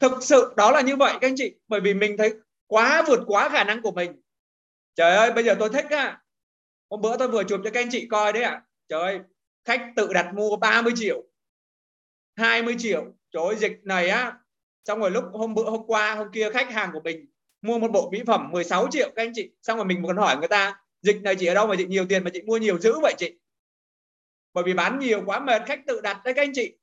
Thực 0.00 0.12
sự 0.20 0.54
đó 0.56 0.70
là 0.70 0.80
như 0.80 0.96
vậy 0.96 1.12
các 1.20 1.28
anh 1.28 1.34
chị, 1.36 1.54
bởi 1.68 1.80
vì 1.80 1.94
mình 1.94 2.16
thấy 2.16 2.34
quá 2.66 3.04
vượt 3.08 3.20
quá 3.26 3.48
khả 3.48 3.64
năng 3.64 3.82
của 3.82 3.90
mình. 3.90 4.20
Trời 4.94 5.16
ơi, 5.16 5.32
bây 5.32 5.44
giờ 5.44 5.56
tôi 5.58 5.68
thích 5.68 5.86
á 5.90 6.21
hôm 6.92 7.00
bữa 7.00 7.16
tôi 7.16 7.28
vừa 7.28 7.44
chụp 7.44 7.60
cho 7.64 7.70
các 7.70 7.80
anh 7.80 7.88
chị 7.90 8.06
coi 8.06 8.32
đấy 8.32 8.42
ạ. 8.42 8.50
À. 8.50 8.62
trời 8.88 9.02
ơi, 9.02 9.20
khách 9.64 9.92
tự 9.96 10.12
đặt 10.12 10.34
mua 10.34 10.56
30 10.56 10.92
triệu 10.96 11.22
20 12.36 12.76
triệu. 12.78 13.04
Trời 13.30 13.42
ơi, 13.46 13.56
dịch 13.56 13.80
này 13.82 14.08
á. 14.08 14.32
Xong 14.84 14.98
rồi 15.00 15.10
lúc 15.10 15.24
hôm 15.32 15.54
bữa, 15.54 15.70
hôm 15.70 15.86
qua, 15.86 16.14
hôm 16.14 16.26
kia 16.32 16.50
khách 16.50 16.72
hàng 16.72 16.90
của 16.92 17.00
mình 17.00 17.26
mua 17.62 17.78
một 17.78 17.88
bộ 17.92 18.10
mỹ 18.10 18.22
phẩm 18.26 18.50
16 18.50 18.88
triệu 18.90 19.10
các 19.16 19.22
anh 19.22 19.32
chị. 19.34 19.50
Xong 19.62 19.76
rồi 19.76 19.86
mình 19.86 20.02
còn 20.06 20.16
hỏi 20.16 20.36
người 20.36 20.48
ta, 20.48 20.80
dịch 21.02 21.22
này 21.22 21.36
chị 21.38 21.46
ở 21.46 21.54
đâu 21.54 21.66
mà 21.66 21.74
chị 21.78 21.86
nhiều 21.86 22.06
tiền 22.08 22.24
mà 22.24 22.30
chị 22.34 22.42
mua 22.42 22.56
nhiều 22.56 22.78
dữ 22.78 23.00
vậy 23.02 23.14
chị? 23.18 23.38
Bởi 24.52 24.64
vì 24.64 24.74
bán 24.74 24.98
nhiều 24.98 25.22
quá 25.26 25.40
mệt, 25.40 25.62
khách 25.66 25.80
tự 25.86 26.00
đặt 26.00 26.20
đấy 26.24 26.34
các 26.34 26.42
anh 26.42 26.52
chị. 26.54 26.78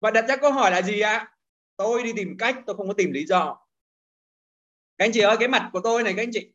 Và 0.00 0.10
đặt 0.10 0.24
ra 0.28 0.36
câu 0.36 0.52
hỏi 0.52 0.70
là 0.70 0.82
gì 0.82 1.00
ạ? 1.00 1.36
Tôi 1.76 2.02
đi 2.02 2.12
tìm 2.16 2.36
cách, 2.38 2.56
tôi 2.66 2.76
không 2.76 2.88
có 2.88 2.94
tìm 2.94 3.12
lý 3.12 3.26
do. 3.26 3.66
Các 4.98 5.04
anh 5.04 5.12
chị 5.12 5.20
ơi, 5.20 5.36
cái 5.40 5.48
mặt 5.48 5.70
của 5.72 5.80
tôi 5.80 6.02
này 6.02 6.14
các 6.16 6.22
anh 6.22 6.30
chị. 6.32 6.52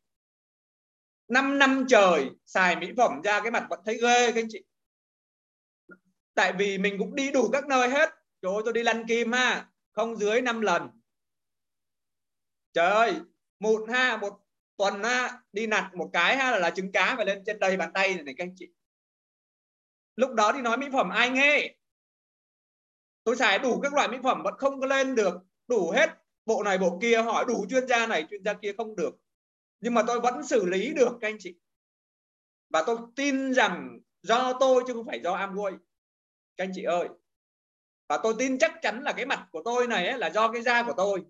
5 1.33 1.59
năm 1.59 1.85
trời 1.89 2.29
xài 2.45 2.75
mỹ 2.75 2.91
phẩm 2.97 3.21
ra 3.23 3.41
cái 3.41 3.51
mặt 3.51 3.67
vẫn 3.69 3.79
thấy 3.85 3.99
ghê 4.01 4.31
các 4.31 4.41
anh 4.41 4.47
chị. 4.49 4.63
Tại 6.33 6.53
vì 6.57 6.77
mình 6.77 6.95
cũng 6.99 7.15
đi 7.15 7.31
đủ 7.31 7.49
các 7.51 7.67
nơi 7.67 7.89
hết. 7.89 8.09
Trời 8.41 8.53
ơi 8.53 8.61
tôi 8.63 8.73
đi 8.73 8.83
lăn 8.83 9.07
kim 9.07 9.31
ha. 9.31 9.69
Không 9.91 10.15
dưới 10.15 10.41
5 10.41 10.61
lần. 10.61 10.89
Trời 12.73 12.91
ơi 12.91 13.15
một 13.59 13.89
ha 13.89 14.17
một 14.17 14.39
tuần 14.77 15.03
ha 15.03 15.41
đi 15.51 15.67
nặt 15.67 15.91
một 15.93 16.09
cái 16.13 16.37
ha 16.37 16.51
là, 16.51 16.59
là 16.59 16.69
trứng 16.69 16.91
cá 16.91 17.15
phải 17.15 17.25
lên 17.25 17.43
trên 17.45 17.59
đây 17.59 17.77
bàn 17.77 17.91
tay 17.93 18.15
này, 18.15 18.23
này 18.23 18.35
các 18.37 18.43
anh 18.43 18.55
chị. 18.55 18.69
Lúc 20.15 20.33
đó 20.33 20.51
thì 20.53 20.61
nói 20.61 20.77
mỹ 20.77 20.87
phẩm 20.93 21.09
ai 21.09 21.29
nghe? 21.29 21.75
Tôi 23.23 23.35
xài 23.35 23.59
đủ 23.59 23.79
các 23.81 23.93
loại 23.93 24.07
mỹ 24.07 24.17
phẩm 24.23 24.43
vẫn 24.43 24.53
không 24.57 24.79
có 24.79 24.87
lên 24.87 25.15
được. 25.15 25.33
Đủ 25.67 25.91
hết. 25.91 26.09
Bộ 26.45 26.63
này 26.63 26.77
bộ 26.77 26.99
kia 27.01 27.21
hỏi 27.21 27.45
đủ 27.47 27.65
chuyên 27.69 27.87
gia 27.87 28.07
này 28.07 28.27
chuyên 28.29 28.43
gia 28.43 28.53
kia 28.53 28.73
không 28.77 28.95
được 28.95 29.15
nhưng 29.83 29.93
mà 29.93 30.03
tôi 30.07 30.19
vẫn 30.19 30.43
xử 30.43 30.65
lý 30.65 30.93
được 30.93 31.17
các 31.21 31.27
anh 31.27 31.37
chị. 31.39 31.55
Và 32.69 32.83
tôi 32.87 32.97
tin 33.15 33.53
rằng 33.53 33.99
do 34.21 34.53
tôi 34.59 34.83
chứ 34.87 34.93
không 34.93 35.05
phải 35.05 35.21
do 35.23 35.37
Amway 35.37 35.77
các 36.57 36.63
anh 36.63 36.71
chị 36.75 36.83
ơi. 36.83 37.07
Và 38.07 38.19
tôi 38.23 38.35
tin 38.39 38.57
chắc 38.57 38.73
chắn 38.81 39.03
là 39.03 39.13
cái 39.13 39.25
mặt 39.25 39.47
của 39.51 39.61
tôi 39.65 39.87
này 39.87 40.07
ấy, 40.07 40.17
là 40.17 40.29
do 40.29 40.51
cái 40.51 40.61
da 40.61 40.83
của 40.83 40.93
tôi. 40.97 41.23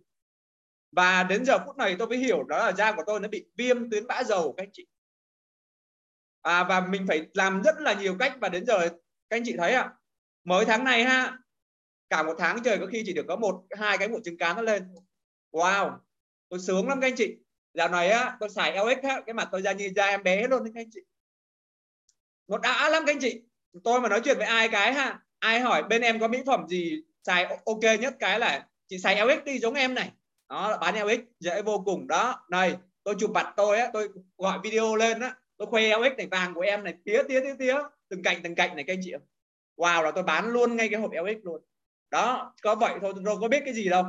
Và 0.91 1.23
đến 1.23 1.45
giờ 1.45 1.57
phút 1.65 1.77
này 1.77 1.95
tôi 1.99 2.07
mới 2.07 2.17
hiểu 2.17 2.43
đó 2.43 2.57
là 2.57 2.71
da 2.71 2.95
của 2.95 3.03
tôi 3.05 3.19
nó 3.19 3.27
bị 3.27 3.45
viêm 3.55 3.89
tuyến 3.89 4.07
bã 4.07 4.23
dầu 4.23 4.53
các 4.57 4.63
anh 4.63 4.71
chị. 4.73 4.87
À, 6.41 6.63
và 6.63 6.87
mình 6.87 7.05
phải 7.07 7.27
làm 7.33 7.61
rất 7.63 7.75
là 7.79 7.93
nhiều 7.93 8.15
cách 8.19 8.37
và 8.41 8.49
đến 8.49 8.65
giờ 8.65 8.89
các 9.29 9.37
anh 9.37 9.43
chị 9.45 9.55
thấy 9.57 9.73
ạ 9.73 9.81
à, 9.81 9.93
mới 10.43 10.65
tháng 10.65 10.83
này 10.83 11.03
ha 11.03 11.37
cả 12.09 12.23
một 12.23 12.35
tháng 12.39 12.63
trời 12.63 12.77
có 12.79 12.85
khi 12.85 13.03
chỉ 13.05 13.13
được 13.13 13.25
có 13.27 13.35
một 13.35 13.65
hai 13.71 13.97
cái 13.97 14.07
mụn 14.07 14.23
trứng 14.23 14.37
cá 14.37 14.53
nó 14.53 14.61
lên. 14.61 14.95
Wow 15.51 15.97
tôi 16.49 16.59
sướng 16.59 16.87
lắm 16.87 17.01
các 17.01 17.07
anh 17.07 17.15
chị 17.15 17.42
dạo 17.73 17.89
này 17.89 18.09
á 18.09 18.37
tôi 18.39 18.49
xài 18.49 18.71
LX 18.71 19.03
á, 19.03 19.21
cái 19.25 19.33
mặt 19.33 19.49
tôi 19.51 19.61
ra 19.61 19.71
như 19.71 19.91
da 19.95 20.05
em 20.05 20.23
bé 20.23 20.47
luôn 20.47 20.63
đấy 20.63 20.71
các 20.75 20.81
anh 20.81 20.89
chị. 20.91 20.99
Nó 22.47 22.57
đã 22.57 22.89
lắm 22.89 23.03
các 23.05 23.13
anh 23.13 23.19
chị. 23.21 23.41
Tôi 23.83 24.01
mà 24.01 24.09
nói 24.09 24.21
chuyện 24.23 24.37
với 24.37 24.47
ai 24.47 24.69
cái 24.69 24.93
ha 24.93 25.19
ai 25.39 25.59
hỏi 25.59 25.83
bên 25.83 26.01
em 26.01 26.19
có 26.19 26.27
mỹ 26.27 26.39
phẩm 26.45 26.67
gì 26.67 27.01
xài 27.23 27.45
ok 27.65 27.99
nhất 27.99 28.15
cái 28.19 28.39
là 28.39 28.67
chị 28.87 28.97
xài 28.97 29.25
LX 29.25 29.43
đi 29.45 29.59
giống 29.59 29.73
em 29.73 29.93
này. 29.93 30.11
Đó 30.49 30.77
bán 30.81 30.95
LX 31.07 31.19
dễ 31.39 31.61
vô 31.61 31.83
cùng. 31.85 32.07
Đó 32.07 32.45
này 32.49 32.77
tôi 33.03 33.15
chụp 33.19 33.31
mặt 33.31 33.53
tôi 33.57 33.79
á 33.79 33.89
tôi 33.93 34.09
gọi 34.37 34.59
video 34.63 34.95
lên 34.95 35.19
á 35.19 35.35
tôi 35.57 35.67
khoe 35.67 35.97
LX 35.97 36.17
này 36.17 36.27
vàng 36.27 36.53
của 36.53 36.61
em 36.61 36.83
này 36.83 36.93
tía 37.05 37.23
tía 37.27 37.39
tía 37.39 37.55
tía 37.59 37.75
từng 38.09 38.23
cạnh 38.23 38.37
từng 38.43 38.55
cạnh 38.55 38.75
này 38.75 38.83
các 38.87 38.93
anh 38.93 39.01
chị 39.03 39.13
wow 39.77 40.03
là 40.03 40.11
tôi 40.11 40.23
bán 40.23 40.49
luôn 40.49 40.75
ngay 40.75 40.89
cái 40.89 41.01
hộp 41.01 41.11
LX 41.11 41.43
luôn. 41.43 41.61
Đó 42.09 42.53
có 42.61 42.75
vậy 42.75 42.97
thôi 43.01 43.13
tôi 43.25 43.37
có 43.41 43.47
biết 43.47 43.61
cái 43.65 43.73
gì 43.73 43.89
đâu. 43.89 44.05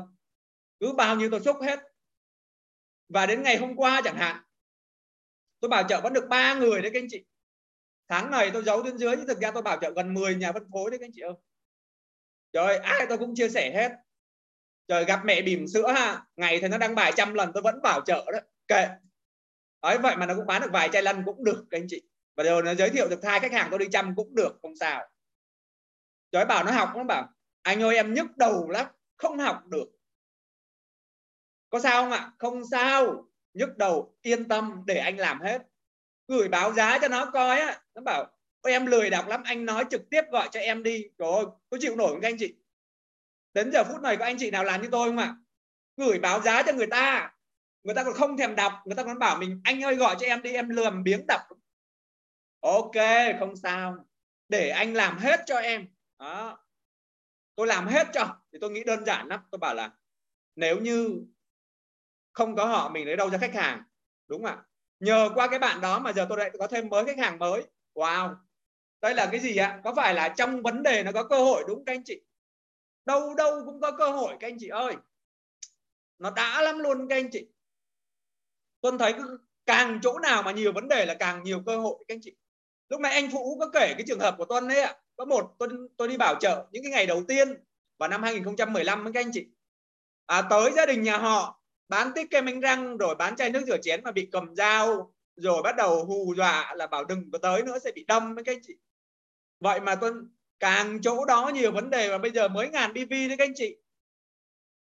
Cứ 0.81 0.93
bao 0.93 1.17
nhiêu 1.17 1.31
tôi 1.31 1.41
xúc 1.41 1.57
hết 1.63 1.81
và 3.15 3.27
đến 3.27 3.43
ngày 3.43 3.57
hôm 3.57 3.77
qua 3.77 4.01
chẳng 4.05 4.17
hạn, 4.17 4.43
tôi 5.61 5.69
bảo 5.69 5.89
trợ 5.89 6.01
vẫn 6.01 6.13
được 6.13 6.29
ba 6.29 6.55
người 6.55 6.83
đấy 6.83 6.91
các 6.95 7.01
anh 7.01 7.07
chị. 7.11 7.25
Tháng 8.09 8.31
này 8.31 8.51
tôi 8.53 8.65
giấu 8.65 8.83
trên 8.85 8.99
dưới, 8.99 9.17
nhưng 9.17 9.27
thực 9.27 9.41
ra 9.41 9.51
tôi 9.51 9.63
bảo 9.63 9.79
trợ 9.81 9.91
gần 9.91 10.15
10 10.15 10.35
nhà 10.35 10.53
phân 10.53 10.69
phối 10.73 10.91
đấy 10.91 10.99
các 10.99 11.05
anh 11.05 11.11
chị 11.15 11.21
ơi. 11.21 11.33
Trời, 12.53 12.77
ai 12.77 13.07
tôi 13.09 13.19
cũng 13.19 13.35
chia 13.35 13.49
sẻ 13.49 13.73
hết. 13.75 13.93
Trời, 14.89 15.05
gặp 15.05 15.21
mẹ 15.25 15.43
bỉm 15.43 15.67
sữa 15.69 15.93
ha. 15.93 16.27
Ngày 16.37 16.59
thì 16.61 16.69
nó 16.69 16.79
đăng 16.79 16.95
bài 16.95 17.13
trăm 17.17 17.35
lần, 17.35 17.51
tôi 17.55 17.63
vẫn 17.63 17.83
bảo 17.83 18.01
trợ 18.01 18.25
đó. 18.33 18.39
Kệ. 18.69 18.87
Ấy, 19.81 19.99
vậy 19.99 20.17
mà 20.17 20.27
nó 20.27 20.35
cũng 20.35 20.47
bán 20.47 20.63
được 20.63 20.71
vài 20.73 20.89
chai 20.93 21.03
lăn 21.03 21.23
cũng 21.27 21.45
được 21.45 21.65
các 21.71 21.79
anh 21.79 21.87
chị. 21.89 22.03
Và 22.37 22.45
rồi 22.45 22.63
nó 22.63 22.75
giới 22.75 22.91
thiệu 22.91 23.09
được 23.09 23.25
hai 23.25 23.41
khách 23.41 23.53
hàng 23.53 23.69
tôi 23.71 23.79
đi 23.79 23.87
chăm 23.93 24.17
cũng 24.17 24.35
được, 24.35 24.59
không 24.63 24.77
sao. 24.77 25.09
Trời, 26.33 26.45
bảo 26.45 26.65
nó 26.65 26.73
học 26.73 26.91
nó 26.97 27.05
bảo. 27.05 27.29
Anh 27.63 27.83
ơi, 27.83 27.97
em 27.97 28.15
nhức 28.15 28.37
đầu 28.37 28.71
lắm. 28.71 28.87
Không 29.17 29.39
học 29.39 29.67
được 29.67 29.87
có 31.75 31.81
sao 31.81 32.03
không 32.03 32.13
ạ? 32.13 32.31
Không 32.39 32.63
sao. 32.71 33.29
Nhức 33.55 33.77
đầu, 33.77 34.17
yên 34.23 34.49
tâm 34.49 34.83
để 34.87 34.97
anh 34.97 35.17
làm 35.19 35.41
hết. 35.41 35.63
Gửi 36.29 36.49
báo 36.49 36.73
giá 36.73 36.99
cho 36.99 37.09
nó 37.09 37.31
coi 37.31 37.61
á. 37.61 37.81
Nó 37.95 38.03
bảo 38.03 38.31
em 38.63 38.87
lười 38.87 39.11
đọc 39.11 39.29
lắm, 39.29 39.43
anh 39.45 39.65
nói 39.65 39.85
trực 39.91 40.11
tiếp 40.11 40.23
gọi 40.33 40.49
cho 40.53 40.61
em 40.61 40.83
đi. 40.83 41.05
Rồi 41.19 41.47
tôi 41.71 41.81
chịu 41.83 41.97
nổi 41.97 42.19
các 42.23 42.29
anh 42.29 42.37
chị. 42.39 42.55
Đến 43.55 43.71
giờ 43.73 43.85
phút 43.85 44.03
này 44.03 44.17
có 44.17 44.25
anh 44.25 44.37
chị 44.39 44.51
nào 44.51 44.65
làm 44.65 44.83
như 44.83 44.89
tôi 44.93 45.09
không 45.09 45.19
ạ? 45.19 45.37
Gửi 45.97 46.19
báo 46.19 46.41
giá 46.41 46.63
cho 46.63 46.73
người 46.73 46.87
ta. 46.87 47.35
Người 47.83 47.95
ta 47.95 48.05
còn 48.05 48.15
không 48.15 48.37
thèm 48.37 48.57
đọc, 48.57 48.73
người 48.85 48.95
ta 48.95 49.05
còn 49.05 49.19
bảo 49.19 49.39
mình, 49.39 49.61
anh 49.65 49.85
ơi, 49.85 49.95
gọi 49.95 50.17
cho 50.21 50.27
em 50.27 50.43
đi, 50.43 50.53
em 50.53 50.69
lườm 50.69 51.03
biếng 51.03 51.27
đọc. 51.27 51.41
Ok, 52.61 52.97
không 53.39 53.57
sao. 53.57 54.07
Để 54.49 54.69
anh 54.71 54.95
làm 54.95 55.19
hết 55.19 55.41
cho 55.47 55.57
em. 55.57 55.89
Đó. 56.19 56.67
Tôi 57.57 57.67
làm 57.67 57.87
hết 57.87 58.07
cho. 58.13 58.37
Thì 58.53 58.59
tôi 58.61 58.71
nghĩ 58.71 58.85
đơn 58.85 59.05
giản 59.05 59.27
lắm. 59.29 59.41
Tôi 59.51 59.59
bảo 59.59 59.75
là, 59.75 59.91
nếu 60.57 60.81
như 60.81 61.25
không 62.35 62.57
có 62.57 62.65
họ 62.65 62.89
mình 62.89 63.07
lấy 63.07 63.17
đâu 63.17 63.31
ra 63.31 63.39
khách 63.39 63.55
hàng 63.55 63.83
đúng 64.29 64.45
không 64.45 64.57
ạ? 64.57 64.65
Nhờ 65.01 65.31
qua 65.35 65.49
cái 65.49 65.59
bạn 65.59 65.81
đó 65.81 65.99
mà 65.99 66.13
giờ 66.13 66.27
tôi 66.29 66.39
lại 66.39 66.51
có 66.59 66.67
thêm 66.67 66.89
mới 66.89 67.05
khách 67.05 67.19
hàng 67.19 67.39
mới. 67.39 67.63
Wow. 67.95 68.35
Đây 69.01 69.15
là 69.15 69.29
cái 69.31 69.41
gì 69.41 69.57
ạ? 69.57 69.81
Có 69.85 69.95
phải 69.95 70.15
là 70.15 70.29
trong 70.29 70.63
vấn 70.63 70.83
đề 70.83 71.03
nó 71.03 71.13
có 71.13 71.25
cơ 71.25 71.39
hội 71.39 71.65
đúng 71.69 71.85
các 71.85 71.93
anh 71.93 72.05
chị? 72.05 72.21
Đâu 73.05 73.35
đâu 73.35 73.63
cũng 73.65 73.81
có 73.81 73.93
cơ 73.93 74.11
hội 74.11 74.37
các 74.41 74.49
anh 74.49 74.57
chị 74.61 74.69
ơi. 74.69 74.97
Nó 76.19 76.31
đã 76.31 76.63
lắm 76.63 76.79
luôn 76.79 77.09
các 77.09 77.17
anh 77.17 77.31
chị. 77.31 77.49
Tôi 78.81 78.93
thấy 78.99 79.15
càng 79.67 80.01
chỗ 80.03 80.19
nào 80.19 80.43
mà 80.43 80.53
nhiều 80.53 80.73
vấn 80.73 80.89
đề 80.89 81.07
là 81.07 81.15
càng 81.15 81.43
nhiều 81.43 81.63
cơ 81.67 81.77
hội 81.77 82.05
các 82.09 82.15
anh 82.15 82.21
chị. 82.23 82.37
Lúc 82.89 83.01
này 83.01 83.13
anh 83.13 83.29
Vũ 83.29 83.59
có 83.59 83.71
kể 83.73 83.95
cái 83.99 84.05
trường 84.07 84.21
hợp 84.21 84.35
của 84.39 84.45
Tuân 84.45 84.69
đấy 84.69 84.81
ạ. 84.81 84.95
Có 85.17 85.25
một 85.25 85.55
tôi 85.59 85.69
tôi 85.97 86.09
đi 86.09 86.17
bảo 86.17 86.35
trợ 86.41 86.67
những 86.73 86.83
cái 86.83 86.93
ngày 86.93 87.07
đầu 87.07 87.23
tiên 87.29 87.65
vào 87.99 88.09
năm 88.09 88.23
2015 88.23 89.13
các 89.13 89.21
anh 89.21 89.31
chị. 89.33 89.47
À, 90.27 90.43
tới 90.51 90.73
gia 90.77 90.87
đình 90.87 91.03
nhà 91.03 91.19
họ 91.19 91.64
bán 91.89 92.13
tích 92.15 92.31
kem 92.31 92.47
đánh 92.47 92.61
răng, 92.61 92.97
rồi 92.97 93.15
bán 93.15 93.37
chai 93.37 93.51
nước 93.51 93.63
rửa 93.67 93.79
chén 93.83 94.05
mà 94.05 94.11
bị 94.11 94.29
cầm 94.33 94.57
dao, 94.57 95.15
rồi 95.37 95.63
bắt 95.63 95.77
đầu 95.77 96.05
hù 96.05 96.35
dọa 96.37 96.75
là 96.75 96.87
bảo 96.87 97.05
đừng 97.05 97.31
có 97.31 97.39
tới 97.39 97.63
nữa, 97.63 97.79
sẽ 97.85 97.93
bị 97.95 98.05
đâm 98.09 98.35
với 98.35 98.45
các 98.45 98.53
anh 98.53 98.63
chị. 98.63 98.75
Vậy 99.61 99.81
mà 99.81 99.95
tôi 99.95 100.13
càng 100.61 101.01
chỗ 101.03 101.25
đó 101.25 101.51
nhiều 101.55 101.73
vấn 101.73 101.91
đề 101.91 102.11
mà 102.11 102.19
bây 102.19 102.31
giờ 102.31 102.49
mới 102.49 102.69
ngàn 102.69 102.93
BV 102.93 103.11
đấy 103.11 103.35
các 103.39 103.45
anh 103.45 103.55
chị. 103.55 103.77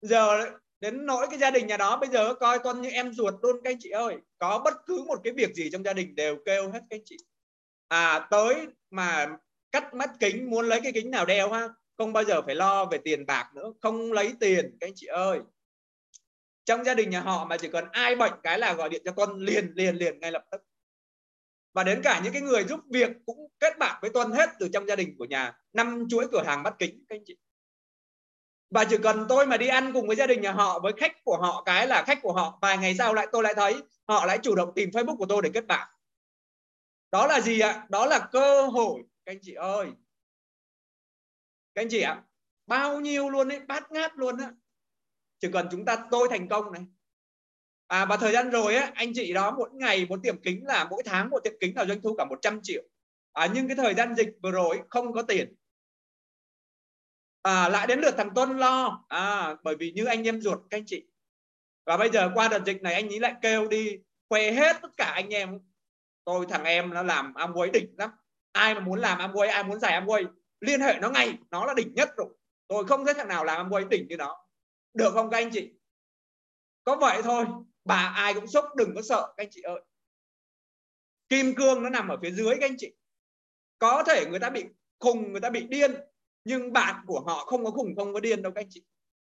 Giờ 0.02 0.50
đến 0.80 1.06
nỗi 1.06 1.26
cái 1.30 1.38
gia 1.38 1.50
đình 1.50 1.66
nhà 1.66 1.76
đó 1.76 1.96
bây 1.96 2.08
giờ 2.08 2.34
coi 2.34 2.58
con 2.58 2.82
như 2.82 2.90
em 2.90 3.12
ruột 3.12 3.34
luôn 3.42 3.56
các 3.64 3.70
anh 3.70 3.76
chị 3.80 3.90
ơi. 3.90 4.16
Có 4.38 4.62
bất 4.64 4.74
cứ 4.86 5.04
một 5.06 5.20
cái 5.24 5.32
việc 5.32 5.54
gì 5.54 5.70
trong 5.72 5.84
gia 5.84 5.92
đình 5.92 6.14
đều 6.14 6.36
kêu 6.44 6.70
hết 6.70 6.80
các 6.90 6.96
anh 6.96 7.04
chị. 7.04 7.16
À 7.88 8.28
tới 8.30 8.66
mà 8.90 9.36
cắt 9.72 9.94
mắt 9.94 10.10
kính, 10.20 10.50
muốn 10.50 10.68
lấy 10.68 10.80
cái 10.80 10.92
kính 10.92 11.10
nào 11.10 11.26
đeo 11.26 11.52
ha, 11.52 11.68
không 11.98 12.12
bao 12.12 12.24
giờ 12.24 12.42
phải 12.42 12.54
lo 12.54 12.84
về 12.84 12.98
tiền 12.98 13.26
bạc 13.26 13.50
nữa, 13.54 13.72
không 13.82 14.12
lấy 14.12 14.32
tiền 14.40 14.76
các 14.80 14.86
anh 14.86 14.92
chị 14.96 15.06
ơi 15.06 15.40
trong 16.64 16.84
gia 16.84 16.94
đình 16.94 17.10
nhà 17.10 17.20
họ 17.20 17.44
mà 17.44 17.56
chỉ 17.56 17.68
cần 17.68 17.84
ai 17.92 18.16
bệnh 18.16 18.32
cái 18.42 18.58
là 18.58 18.72
gọi 18.72 18.88
điện 18.88 19.02
cho 19.04 19.12
Tuân 19.12 19.38
liền 19.38 19.72
liền 19.74 19.96
liền 19.96 20.20
ngay 20.20 20.32
lập 20.32 20.44
tức. 20.50 20.62
Và 21.72 21.84
đến 21.84 22.00
cả 22.02 22.20
những 22.24 22.32
cái 22.32 22.42
người 22.42 22.64
giúp 22.64 22.80
việc 22.90 23.10
cũng 23.26 23.48
kết 23.58 23.78
bạn 23.78 23.98
với 24.00 24.10
Tuân 24.10 24.32
hết 24.32 24.50
từ 24.58 24.68
trong 24.72 24.86
gia 24.86 24.96
đình 24.96 25.14
của 25.18 25.24
nhà, 25.24 25.58
năm 25.72 26.06
chuỗi 26.10 26.28
cửa 26.32 26.42
hàng 26.46 26.62
bắt 26.62 26.74
kính, 26.78 27.04
các 27.08 27.16
anh 27.16 27.22
chị. 27.26 27.36
Và 28.70 28.84
chỉ 28.84 28.96
cần 29.02 29.26
tôi 29.28 29.46
mà 29.46 29.56
đi 29.56 29.68
ăn 29.68 29.92
cùng 29.92 30.06
với 30.06 30.16
gia 30.16 30.26
đình 30.26 30.40
nhà 30.40 30.52
họ, 30.52 30.78
với 30.78 30.92
khách 30.96 31.24
của 31.24 31.36
họ, 31.36 31.62
cái 31.66 31.86
là 31.86 32.02
khách 32.06 32.18
của 32.22 32.32
họ, 32.32 32.58
vài 32.62 32.78
ngày 32.78 32.94
sau 32.94 33.14
lại 33.14 33.26
tôi 33.32 33.42
lại 33.42 33.54
thấy 33.54 33.74
họ 34.08 34.26
lại 34.26 34.38
chủ 34.42 34.54
động 34.54 34.72
tìm 34.74 34.90
Facebook 34.90 35.16
của 35.16 35.26
tôi 35.28 35.42
để 35.42 35.50
kết 35.54 35.66
bạn. 35.66 35.88
Đó 37.10 37.26
là 37.26 37.40
gì 37.40 37.60
ạ? 37.60 37.86
Đó 37.88 38.06
là 38.06 38.28
cơ 38.32 38.66
hội, 38.66 39.02
các 39.24 39.32
anh 39.32 39.38
chị 39.42 39.54
ơi. 39.54 39.86
Các 41.74 41.82
anh 41.82 41.88
chị 41.90 42.00
ạ, 42.00 42.22
bao 42.66 43.00
nhiêu 43.00 43.30
luôn 43.30 43.48
đấy 43.48 43.60
bát 43.68 43.92
ngát 43.92 44.16
luôn 44.16 44.38
á 44.38 44.50
chỉ 45.44 45.50
cần 45.52 45.68
chúng 45.70 45.84
ta 45.84 45.96
tôi 46.10 46.28
thành 46.30 46.48
công 46.48 46.72
này. 46.72 46.82
À 47.86 48.04
và 48.04 48.16
thời 48.16 48.32
gian 48.32 48.50
rồi 48.50 48.74
á 48.74 48.90
anh 48.94 49.12
chị 49.14 49.32
đó 49.32 49.54
mỗi 49.58 49.70
ngày 49.72 50.06
một 50.06 50.20
tiệm 50.22 50.42
kính 50.42 50.66
là 50.66 50.86
mỗi 50.90 51.02
tháng 51.06 51.30
một 51.30 51.38
tiệm 51.44 51.52
kính 51.60 51.76
là 51.76 51.84
doanh 51.84 52.00
thu 52.02 52.14
cả 52.18 52.24
100 52.24 52.60
triệu. 52.62 52.82
À, 53.32 53.48
nhưng 53.54 53.68
cái 53.68 53.76
thời 53.76 53.94
gian 53.94 54.14
dịch 54.14 54.28
vừa 54.42 54.50
rồi 54.50 54.82
không 54.90 55.12
có 55.12 55.22
tiền. 55.22 55.54
À, 57.42 57.68
lại 57.68 57.86
đến 57.86 58.00
lượt 58.00 58.14
thằng 58.16 58.30
Tuân 58.34 58.58
lo. 58.58 59.04
À, 59.08 59.56
bởi 59.62 59.76
vì 59.76 59.92
như 59.92 60.04
anh 60.04 60.28
em 60.28 60.40
ruột 60.40 60.58
các 60.70 60.78
anh 60.78 60.86
chị. 60.86 61.06
Và 61.86 61.96
bây 61.96 62.10
giờ 62.10 62.30
qua 62.34 62.48
đợt 62.48 62.62
dịch 62.66 62.82
này 62.82 62.94
anh 62.94 63.08
ấy 63.08 63.20
lại 63.20 63.34
kêu 63.42 63.68
đi 63.68 63.98
khoe 64.28 64.52
hết 64.52 64.76
tất 64.82 64.90
cả 64.96 65.04
anh 65.04 65.34
em. 65.34 65.60
Tôi 66.24 66.46
thằng 66.48 66.64
em 66.64 66.90
nó 66.94 67.02
làm 67.02 67.32
Amway 67.34 67.70
đỉnh 67.70 67.94
lắm. 67.98 68.10
Ai 68.52 68.74
mà 68.74 68.80
muốn 68.80 69.00
làm 69.00 69.18
Amway 69.18 69.50
ai 69.50 69.64
muốn 69.64 69.80
giải 69.80 70.00
Amway 70.00 70.26
liên 70.60 70.80
hệ 70.80 70.98
nó 71.00 71.10
ngay. 71.10 71.38
Nó 71.50 71.66
là 71.66 71.74
đỉnh 71.74 71.94
nhất 71.94 72.10
rồi. 72.16 72.28
Tôi 72.68 72.84
không 72.86 73.04
thấy 73.04 73.14
thằng 73.14 73.28
nào 73.28 73.44
làm 73.44 73.68
Amway 73.68 73.88
đỉnh 73.88 74.06
như 74.08 74.16
nó 74.16 74.43
được 74.94 75.10
không 75.12 75.30
các 75.30 75.36
anh 75.36 75.50
chị? 75.52 75.72
Có 76.84 76.96
vậy 76.96 77.22
thôi, 77.22 77.44
bà 77.84 78.12
ai 78.16 78.34
cũng 78.34 78.46
sốc, 78.46 78.64
đừng 78.76 78.94
có 78.94 79.02
sợ, 79.02 79.34
các 79.36 79.44
anh 79.44 79.48
chị 79.50 79.62
ơi. 79.62 79.80
Kim 81.28 81.54
cương 81.54 81.82
nó 81.82 81.90
nằm 81.90 82.08
ở 82.08 82.18
phía 82.22 82.30
dưới 82.30 82.54
các 82.60 82.66
anh 82.70 82.76
chị. 82.78 82.94
Có 83.78 84.02
thể 84.06 84.26
người 84.30 84.38
ta 84.38 84.50
bị 84.50 84.64
khùng, 84.98 85.32
người 85.32 85.40
ta 85.40 85.50
bị 85.50 85.66
điên, 85.66 85.94
nhưng 86.44 86.72
bạn 86.72 87.04
của 87.06 87.20
họ 87.20 87.44
không 87.44 87.64
có 87.64 87.70
khùng, 87.70 87.96
không 87.96 88.12
có 88.12 88.20
điên 88.20 88.42
đâu 88.42 88.52
các 88.52 88.60
anh 88.60 88.70
chị. 88.70 88.84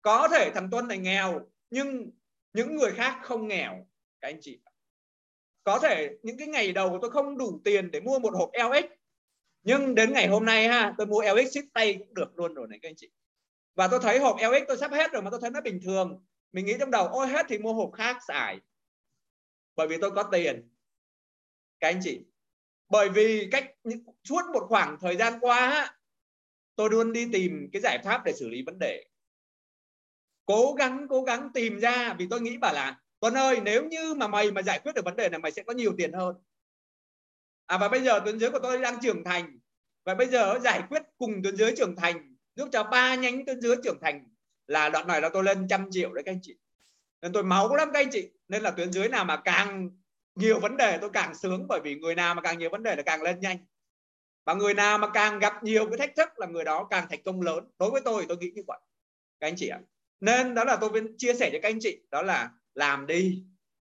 Có 0.01 0.27
thể 0.31 0.51
thằng 0.55 0.69
tuân 0.71 0.87
này 0.87 0.97
nghèo, 0.97 1.49
nhưng 1.69 2.11
những 2.53 2.75
người 2.75 2.91
khác 2.91 3.19
không 3.23 3.47
nghèo, 3.47 3.87
các 4.21 4.27
anh 4.27 4.37
chị. 4.41 4.59
Có 5.63 5.79
thể 5.79 6.17
những 6.23 6.37
cái 6.37 6.47
ngày 6.47 6.71
đầu 6.71 6.99
tôi 7.01 7.11
không 7.11 7.37
đủ 7.37 7.61
tiền 7.63 7.91
để 7.91 7.99
mua 7.99 8.19
một 8.19 8.33
hộp 8.33 8.49
LX 8.53 8.85
nhưng 9.65 9.95
đến 9.95 10.13
ngày 10.13 10.27
hôm 10.27 10.45
nay 10.45 10.67
ha, 10.67 10.95
tôi 10.97 11.07
mua 11.07 11.21
LX 11.21 11.51
ship 11.51 11.73
tay 11.73 11.95
cũng 11.99 12.13
được 12.13 12.37
luôn 12.37 12.53
rồi 12.53 12.67
này 12.67 12.79
các 12.81 12.89
anh 12.89 12.95
chị 12.95 13.09
và 13.75 13.87
tôi 13.87 13.99
thấy 14.03 14.19
hộp 14.19 14.35
LX 14.39 14.67
tôi 14.67 14.77
sắp 14.77 14.91
hết 14.91 15.11
rồi 15.11 15.21
mà 15.21 15.29
tôi 15.29 15.39
thấy 15.41 15.49
nó 15.49 15.61
bình 15.61 15.79
thường. 15.83 16.25
Mình 16.51 16.65
nghĩ 16.65 16.73
trong 16.79 16.91
đầu, 16.91 17.07
ôi, 17.07 17.27
hết 17.27 17.45
thì 17.49 17.57
mua 17.57 17.73
hộp 17.73 17.91
khác 17.93 18.17
xài. 18.27 18.59
Bởi 19.75 19.87
vì 19.87 19.97
tôi 20.01 20.11
có 20.11 20.23
tiền. 20.23 20.69
Các 21.79 21.87
anh 21.87 21.99
chị. 22.03 22.21
Bởi 22.89 23.09
vì 23.09 23.47
cách 23.51 23.71
suốt 24.23 24.41
một 24.53 24.65
khoảng 24.69 24.97
thời 25.01 25.15
gian 25.15 25.39
qua 25.39 25.91
tôi 26.75 26.89
luôn 26.89 27.13
đi 27.13 27.29
tìm 27.33 27.69
cái 27.73 27.81
giải 27.81 27.99
pháp 28.05 28.21
để 28.25 28.33
xử 28.33 28.49
lý 28.49 28.63
vấn 28.65 28.79
đề. 28.79 29.05
Cố 30.45 30.73
gắng 30.77 31.07
cố 31.09 31.23
gắng 31.23 31.49
tìm 31.53 31.79
ra, 31.79 32.15
vì 32.19 32.27
tôi 32.29 32.41
nghĩ 32.41 32.57
bảo 32.57 32.73
là, 32.73 32.99
Tuấn 33.19 33.33
ơi, 33.33 33.59
nếu 33.63 33.85
như 33.85 34.13
mà 34.13 34.27
mày 34.27 34.51
mà 34.51 34.61
giải 34.61 34.79
quyết 34.79 34.95
được 34.95 35.05
vấn 35.05 35.15
đề 35.15 35.29
này, 35.29 35.39
mày 35.39 35.51
sẽ 35.51 35.63
có 35.63 35.73
nhiều 35.73 35.93
tiền 35.97 36.13
hơn. 36.13 36.35
À 37.65 37.77
và 37.77 37.89
bây 37.89 38.03
giờ 38.03 38.19
tuyến 38.25 38.39
dưới 38.39 38.51
của 38.51 38.59
tôi 38.59 38.81
đang 38.81 38.99
trưởng 39.01 39.23
thành. 39.23 39.59
Và 40.03 40.15
bây 40.15 40.27
giờ 40.27 40.59
giải 40.59 40.83
quyết 40.89 41.01
cùng 41.17 41.43
tuyến 41.43 41.55
dưới 41.55 41.73
trưởng 41.77 41.95
thành 41.95 42.34
giúp 42.55 42.69
cho 42.71 42.83
ba 42.83 43.15
nhánh 43.15 43.45
tuyến 43.45 43.61
dưới 43.61 43.75
trưởng 43.83 43.99
thành 44.01 44.29
là 44.67 44.89
đoạn 44.89 45.07
này 45.07 45.21
là 45.21 45.29
tôi 45.29 45.43
lên 45.43 45.67
trăm 45.69 45.87
triệu 45.91 46.13
đấy 46.13 46.23
các 46.23 46.31
anh 46.31 46.39
chị. 46.41 46.57
Nên 47.21 47.33
tôi 47.33 47.43
máu 47.43 47.75
lắm 47.75 47.89
các 47.93 47.99
anh 47.99 48.09
chị. 48.11 48.29
Nên 48.47 48.61
là 48.61 48.71
tuyến 48.71 48.91
dưới 48.91 49.09
nào 49.09 49.25
mà 49.25 49.41
càng 49.45 49.89
nhiều 50.35 50.59
vấn 50.59 50.77
đề 50.77 50.97
tôi 51.01 51.09
càng 51.13 51.35
sướng 51.35 51.65
bởi 51.67 51.79
vì 51.83 51.95
người 51.95 52.15
nào 52.15 52.35
mà 52.35 52.41
càng 52.41 52.59
nhiều 52.59 52.69
vấn 52.69 52.83
đề 52.83 52.95
là 52.95 53.03
càng 53.03 53.21
lên 53.21 53.39
nhanh. 53.39 53.57
Và 54.45 54.53
người 54.53 54.73
nào 54.73 54.97
mà 54.97 55.09
càng 55.13 55.39
gặp 55.39 55.63
nhiều 55.63 55.89
cái 55.89 55.97
thách 55.97 56.15
thức 56.15 56.29
là 56.39 56.47
người 56.47 56.63
đó 56.63 56.87
càng 56.89 57.07
thành 57.09 57.23
công 57.23 57.41
lớn. 57.41 57.71
Đối 57.79 57.91
với 57.91 58.01
tôi 58.01 58.25
tôi 58.27 58.37
nghĩ 58.37 58.51
như 58.55 58.61
vậy. 58.67 58.79
Các 59.39 59.47
anh 59.47 59.55
chị 59.57 59.67
ạ. 59.67 59.79
Nên 60.19 60.55
đó 60.55 60.63
là 60.63 60.75
tôi 60.75 60.91
chia 61.17 61.33
sẻ 61.33 61.49
cho 61.53 61.59
các 61.61 61.69
anh 61.69 61.79
chị. 61.81 62.01
Đó 62.11 62.21
là 62.21 62.51
làm 62.73 63.07
đi. 63.07 63.43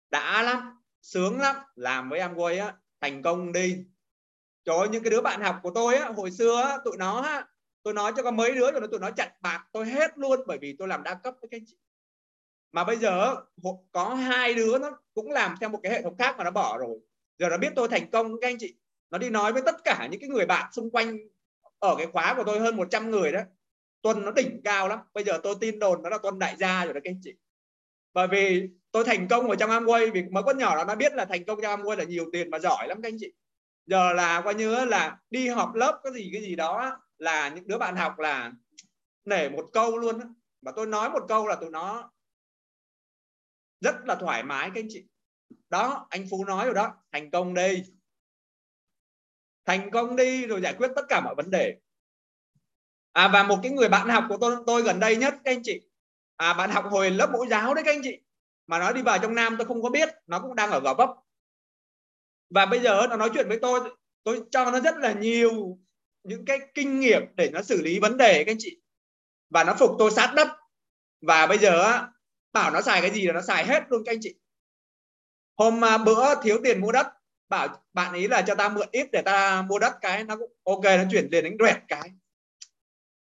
Đã 0.10 0.42
lắm. 0.42 0.82
Sướng 1.02 1.40
lắm. 1.40 1.56
Làm 1.76 2.10
với 2.10 2.20
em 2.20 2.36
quay 2.36 2.58
á 2.58 2.74
thành 3.02 3.22
công 3.22 3.52
đi. 3.52 3.78
Cho 4.64 4.88
những 4.92 5.04
cái 5.04 5.12
đứa 5.12 5.22
bạn 5.22 5.42
học 5.42 5.60
của 5.64 5.72
tôi 5.76 5.96
á 5.96 6.08
hồi 6.16 6.32
xưa 6.32 6.62
á, 6.62 6.78
tụi 6.86 6.98
nó 6.98 7.22
á, 7.22 7.46
tôi 7.86 7.94
nói 7.94 8.14
cho 8.18 8.24
có 8.24 8.32
mấy 8.32 8.52
đứa 8.52 8.72
rồi 8.72 8.82
nó 8.82 8.88
tụi 8.88 9.00
nó 9.00 9.12
chặn 9.12 9.32
bạc 9.42 9.66
tôi 9.72 9.86
hết 9.86 10.18
luôn, 10.18 10.40
bởi 10.48 10.58
vì 10.58 10.76
tôi 10.80 10.88
làm 10.88 11.04
đa 11.04 11.14
cấp 11.14 11.36
với 11.42 11.50
các 11.50 11.58
anh 11.58 11.66
chị. 11.68 11.78
Mà 12.72 12.84
bây 12.84 12.98
giờ 12.98 13.36
có 13.92 14.16
hai 14.16 14.54
đứa 14.54 14.78
nó 14.80 14.92
cũng 15.14 15.32
làm 15.32 15.56
theo 15.60 15.70
một 15.70 15.80
cái 15.84 15.92
hệ 15.92 16.02
thống 16.02 16.18
khác 16.18 16.36
mà 16.38 16.44
nó 16.44 16.52
bỏ 16.52 16.78
rồi. 16.78 17.00
Giờ 17.40 17.50
nó 17.50 17.58
biết 17.58 17.70
tôi 17.76 17.88
thành 17.88 18.12
công, 18.12 18.40
các 18.42 18.48
anh 18.48 18.58
chị. 18.60 18.76
Nó 19.10 19.18
đi 19.18 19.30
nói 19.30 19.54
với 19.54 19.62
tất 19.62 19.76
cả 19.84 20.08
những 20.12 20.20
cái 20.20 20.30
người 20.30 20.46
bạn 20.46 20.74
xung 20.74 20.92
quanh 20.92 21.18
ở 21.80 21.96
cái 21.98 22.08
khóa 22.08 22.34
của 22.38 22.44
tôi 22.44 22.60
hơn 22.60 22.78
100 22.78 23.12
người 23.12 23.32
đó. 23.32 23.40
Tuần 24.02 24.26
nó 24.26 24.32
đỉnh 24.32 24.62
cao 24.64 24.88
lắm. 24.88 25.00
Bây 25.14 25.24
giờ 25.24 25.40
tôi 25.44 25.56
tin 25.60 25.80
đồn 25.80 26.04
nó 26.04 26.10
là 26.10 26.18
tuần 26.18 26.40
đại 26.40 26.56
gia 26.60 26.86
rồi 26.86 26.94
đó, 26.94 27.00
các 27.04 27.10
anh 27.10 27.20
chị. 27.24 27.34
Bởi 28.14 28.28
vì 28.28 28.70
tôi 28.92 29.04
thành 29.04 29.28
công 29.28 29.50
ở 29.50 29.56
trong 29.56 29.70
Amway, 29.70 30.12
vì 30.12 30.24
mới 30.24 30.44
con 30.44 30.58
nhỏ 30.58 30.76
đó, 30.76 30.84
nó 30.84 30.96
biết 30.96 31.14
là 31.14 31.26
thành 31.26 31.46
công 31.46 31.62
trong 31.62 31.82
Amway 31.82 31.96
là 31.96 32.04
nhiều 32.04 32.26
tiền 32.34 32.50
mà 32.50 32.60
giỏi 32.60 32.88
lắm, 32.88 33.02
các 33.02 33.10
anh 33.10 33.18
chị. 33.20 33.34
Giờ 33.86 34.14
là 34.14 34.42
coi 34.42 34.56
như 34.56 34.86
là 34.86 35.18
đi 35.30 35.48
học 35.48 35.76
lớp 35.76 36.00
cái 36.04 36.14
gì 36.14 36.30
cái 36.34 36.42
gì 36.42 36.56
đó 36.56 37.02
là 37.18 37.50
những 37.50 37.68
đứa 37.68 37.78
bạn 37.78 37.96
học 37.96 38.20
là 38.20 38.52
nể 39.26 39.50
một 39.50 39.70
câu 39.74 39.98
luôn 39.98 40.20
đó. 40.20 40.26
và 40.62 40.72
tôi 40.76 40.88
nói 40.88 41.10
một 41.10 41.26
câu 41.28 41.48
là 41.48 41.56
tụi 41.56 41.70
nó 41.70 42.12
rất 43.82 43.96
là 44.06 44.16
thoải 44.16 44.44
mái, 44.44 44.72
các 44.74 44.82
anh 44.82 44.88
chị. 44.90 45.06
Đó, 45.70 46.08
anh 46.10 46.28
phú 46.32 46.46
nói 46.46 46.66
rồi 46.66 46.74
đó, 46.74 46.94
thành 47.12 47.32
công 47.32 47.54
đi. 47.54 47.84
Thành 49.66 49.92
công 49.92 50.16
đi 50.16 50.48
rồi 50.48 50.62
giải 50.62 50.74
quyết 50.78 50.92
tất 50.96 51.06
cả 51.10 51.22
mọi 51.22 51.36
vấn 51.36 51.52
đề. 51.52 51.78
À 53.12 53.28
và 53.34 53.44
một 53.44 53.60
cái 53.64 53.72
người 53.72 53.90
bạn 53.90 54.10
học 54.10 54.24
của 54.30 54.38
tôi 54.42 54.58
tôi 54.68 54.82
gần 54.82 55.00
đây 55.00 55.16
nhất, 55.16 55.34
các 55.44 55.52
anh 55.52 55.62
chị. 55.64 55.82
À 56.36 56.54
bạn 56.54 56.70
học 56.70 56.86
hồi 56.92 57.12
lớp 57.12 57.30
mẫu 57.32 57.46
giáo 57.46 57.74
đấy, 57.74 57.84
các 57.86 57.92
anh 57.92 58.02
chị. 58.04 58.20
Mà 58.68 58.80
nó 58.80 58.92
đi 58.92 59.02
vào 59.02 59.20
trong 59.20 59.36
nam, 59.36 59.56
tôi 59.58 59.68
không 59.68 59.82
có 59.82 59.90
biết. 59.90 60.10
Nó 60.28 60.40
cũng 60.40 60.56
đang 60.56 60.72
ở 60.72 60.80
gò 60.80 60.94
vấp. 60.94 61.10
Và 62.50 62.66
bây 62.66 62.80
giờ 62.80 63.08
nó 63.10 63.18
nói 63.18 63.30
chuyện 63.34 63.48
với 63.48 63.60
tôi 63.62 63.96
tôi 64.24 64.44
cho 64.52 64.72
nó 64.72 64.80
rất 64.80 64.98
là 64.98 65.14
nhiều 65.14 65.80
những 66.26 66.46
cái 66.46 66.60
kinh 66.74 67.00
nghiệm 67.00 67.22
để 67.36 67.50
nó 67.54 67.62
xử 67.62 67.82
lý 67.82 68.00
vấn 68.00 68.18
đề 68.18 68.44
các 68.44 68.52
anh 68.52 68.58
chị. 68.60 68.82
Và 69.50 69.64
nó 69.64 69.76
phục 69.80 69.92
tôi 70.00 70.12
sát 70.12 70.34
đất. 70.36 70.48
Và 71.22 71.48
bây 71.48 71.58
giờ 71.58 72.02
bảo 72.54 72.72
nó 72.72 72.82
xài 72.82 73.02
cái 73.02 73.12
gì 73.12 73.28
là 73.28 73.34
nó 73.34 73.42
xài 73.42 73.66
hết 73.66 73.84
luôn 73.90 74.04
các 74.06 74.12
anh 74.12 74.20
chị. 74.22 74.36
Hôm 75.58 75.84
à, 75.86 75.98
bữa 75.98 76.42
thiếu 76.44 76.60
tiền 76.64 76.82
mua 76.82 76.92
đất, 76.92 77.08
bảo 77.50 77.84
bạn 77.94 78.12
ấy 78.12 78.28
là 78.28 78.42
cho 78.42 78.56
ta 78.56 78.70
mượn 78.70 78.88
ít 78.92 79.08
để 79.12 79.22
ta 79.22 79.62
mua 79.62 79.80
đất 79.80 79.94
cái, 80.02 80.24
nó 80.24 80.38
cũng 80.38 80.54
ok, 80.64 80.84
nó 80.84 81.04
chuyển 81.12 81.28
liền 81.32 81.44
đánh 81.44 81.58
đoẹt 81.58 81.78
cái. 81.88 82.12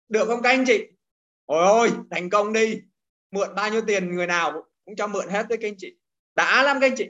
Được 0.10 0.26
không 0.28 0.42
các 0.42 0.50
anh 0.50 0.66
chị? 0.68 0.84
Ôi 1.46 1.66
ôi, 1.68 1.92
thành 2.12 2.30
công 2.30 2.54
đi. 2.54 2.82
Mượn 3.32 3.56
bao 3.56 3.70
nhiêu 3.70 3.82
tiền 3.88 4.16
người 4.16 4.28
nào 4.28 4.64
cũng 4.86 4.96
cho 4.96 5.08
mượn 5.08 5.30
hết 5.30 5.46
đấy 5.50 5.58
các 5.62 5.68
anh 5.68 5.76
chị. 5.78 5.96
Đã 6.36 6.64
lắm 6.64 6.78
các 6.82 6.88
anh 6.88 6.96
chị. 6.98 7.10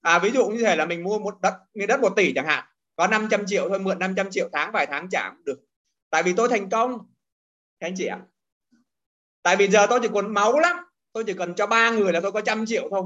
À 0.00 0.18
ví 0.18 0.30
dụ 0.30 0.46
như 0.46 0.62
thế 0.62 0.76
là 0.76 0.86
mình 0.86 1.02
mua 1.02 1.18
một 1.18 1.40
đất 1.42 1.54
miếng 1.74 1.86
đất 1.86 2.00
một 2.00 2.12
tỷ 2.16 2.32
chẳng 2.34 2.46
hạn 2.46 2.64
có 2.96 3.06
500 3.06 3.46
triệu 3.46 3.68
thôi, 3.68 3.78
mượn 3.78 3.98
500 3.98 4.30
triệu 4.30 4.48
tháng 4.52 4.72
vài 4.72 4.86
tháng 4.86 5.08
trả 5.10 5.30
cũng 5.30 5.44
được. 5.44 5.60
Tại 6.10 6.22
vì 6.22 6.32
tôi 6.36 6.48
thành 6.48 6.70
công. 6.70 6.98
Các 7.80 7.86
anh 7.86 7.94
chị 7.96 8.06
ạ. 8.06 8.20
Tại 9.42 9.56
vì 9.56 9.68
giờ 9.68 9.86
tôi 9.90 10.00
chỉ 10.02 10.08
còn 10.14 10.34
máu 10.34 10.58
lắm. 10.58 10.76
Tôi 11.12 11.24
chỉ 11.26 11.34
cần 11.34 11.54
cho 11.54 11.66
ba 11.66 11.90
người 11.90 12.12
là 12.12 12.20
tôi 12.20 12.32
có 12.32 12.40
trăm 12.40 12.66
triệu 12.66 12.88
thôi. 12.90 13.02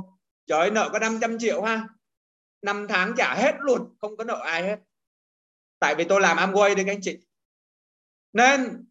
Trời 0.46 0.58
ơi, 0.58 0.70
nợ 0.70 0.90
có 0.92 0.98
500 0.98 1.38
triệu 1.38 1.62
ha. 1.62 1.88
Năm 2.62 2.86
tháng 2.88 3.14
trả 3.16 3.34
hết 3.34 3.54
luôn, 3.58 3.96
không 4.00 4.16
có 4.16 4.24
nợ 4.24 4.40
ai 4.44 4.62
hết. 4.62 4.78
Tại 5.78 5.94
vì 5.94 6.04
tôi 6.04 6.20
làm 6.20 6.36
Amway 6.36 6.74
đấy 6.74 6.84
các 6.86 6.92
anh 6.92 7.00
chị. 7.02 7.18
Nên, 8.32 8.86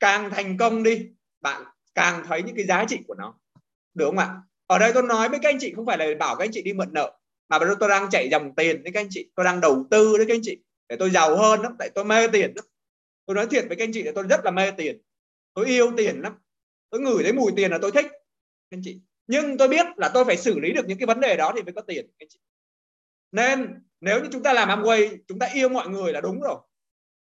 càng 0.00 0.30
thành 0.30 0.56
công 0.58 0.82
đi, 0.82 1.10
bạn 1.40 1.64
càng 1.94 2.24
thấy 2.26 2.42
những 2.42 2.56
cái 2.56 2.64
giá 2.64 2.84
trị 2.88 2.98
của 3.08 3.14
nó. 3.14 3.34
Đúng 3.94 4.16
không 4.16 4.18
ạ? 4.18 4.40
Ở 4.66 4.78
đây 4.78 4.92
tôi 4.94 5.02
nói 5.02 5.28
với 5.28 5.38
các 5.42 5.48
anh 5.48 5.58
chị, 5.60 5.72
không 5.76 5.86
phải 5.86 5.98
là 5.98 6.06
bảo 6.18 6.36
các 6.36 6.44
anh 6.44 6.50
chị 6.52 6.62
đi 6.62 6.72
mượn 6.72 6.92
nợ 6.92 7.17
mà 7.48 7.58
bây 7.58 7.68
giờ 7.68 7.74
tôi 7.80 7.88
đang 7.88 8.10
chạy 8.10 8.28
dòng 8.30 8.54
tiền 8.54 8.82
đấy 8.84 8.92
các 8.92 9.00
anh 9.00 9.08
chị. 9.10 9.30
Tôi 9.34 9.44
đang 9.44 9.60
đầu 9.60 9.86
tư 9.90 10.18
đấy 10.18 10.26
các 10.28 10.34
anh 10.34 10.40
chị. 10.42 10.58
Để 10.88 10.96
tôi 10.96 11.10
giàu 11.10 11.36
hơn 11.36 11.60
lắm, 11.60 11.76
tại 11.78 11.90
tôi 11.94 12.04
mê 12.04 12.28
tiền 12.28 12.52
lắm. 12.56 12.64
Tôi 13.26 13.36
nói 13.36 13.46
thiệt 13.46 13.64
với 13.68 13.76
các 13.76 13.84
anh 13.84 13.92
chị 13.92 14.02
là 14.02 14.12
tôi 14.14 14.24
rất 14.30 14.40
là 14.44 14.50
mê 14.50 14.70
tiền. 14.70 15.02
Tôi 15.54 15.66
yêu 15.66 15.92
tiền 15.96 16.20
lắm. 16.20 16.34
Tôi 16.90 17.00
ngửi 17.00 17.22
thấy 17.22 17.32
mùi 17.32 17.52
tiền 17.56 17.70
là 17.70 17.78
tôi 17.82 17.92
thích 17.92 18.06
anh 18.70 18.80
chị. 18.84 19.00
Nhưng 19.26 19.58
tôi 19.58 19.68
biết 19.68 19.86
là 19.96 20.10
tôi 20.14 20.24
phải 20.24 20.36
xử 20.36 20.58
lý 20.58 20.72
được 20.72 20.86
những 20.86 20.98
cái 20.98 21.06
vấn 21.06 21.20
đề 21.20 21.36
đó 21.36 21.52
thì 21.56 21.62
mới 21.62 21.72
có 21.72 21.80
tiền 21.80 22.10
anh 22.18 22.28
chị. 22.28 22.38
Nên 23.32 23.82
nếu 24.00 24.20
như 24.22 24.28
chúng 24.32 24.42
ta 24.42 24.52
làm 24.52 24.68
Amway, 24.68 25.16
chúng 25.28 25.38
ta 25.38 25.46
yêu 25.54 25.68
mọi 25.68 25.88
người 25.88 26.12
là 26.12 26.20
đúng 26.20 26.40
rồi. 26.40 26.56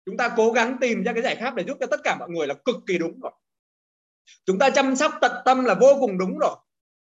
Chúng 0.07 0.17
ta 0.17 0.35
cố 0.37 0.53
gắng 0.53 0.77
tìm 0.81 1.03
ra 1.03 1.13
cái 1.13 1.23
giải 1.23 1.37
pháp 1.37 1.55
để 1.55 1.65
giúp 1.65 1.77
cho 1.81 1.87
tất 1.87 2.01
cả 2.05 2.17
mọi 2.19 2.31
người 2.31 2.47
là 2.47 2.55
cực 2.55 2.77
kỳ 2.87 2.99
đúng 2.99 3.21
rồi. 3.21 3.33
Chúng 4.45 4.59
ta 4.59 4.71
chăm 4.71 4.97
sóc 4.97 5.13
tận 5.21 5.33
tâm 5.45 5.65
là 5.65 5.75
vô 5.75 5.97
cùng 6.01 6.19
đúng 6.19 6.39
rồi 6.39 6.57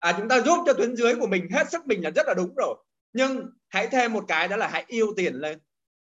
à 0.02 0.14
chúng 0.18 0.28
ta 0.28 0.40
giúp 0.40 0.62
cho 0.66 0.72
tuyến 0.72 0.96
dưới 0.96 1.14
của 1.14 1.26
mình 1.26 1.48
hết 1.50 1.70
sức 1.70 1.86
mình 1.86 2.04
là 2.04 2.10
rất 2.10 2.26
là 2.26 2.34
đúng 2.34 2.54
rồi. 2.54 2.74
Nhưng 3.12 3.50
hãy 3.68 3.86
thêm 3.86 4.12
một 4.12 4.24
cái 4.28 4.48
đó 4.48 4.56
là 4.56 4.68
hãy 4.68 4.84
yêu 4.86 5.14
tiền 5.16 5.34
lên. 5.34 5.58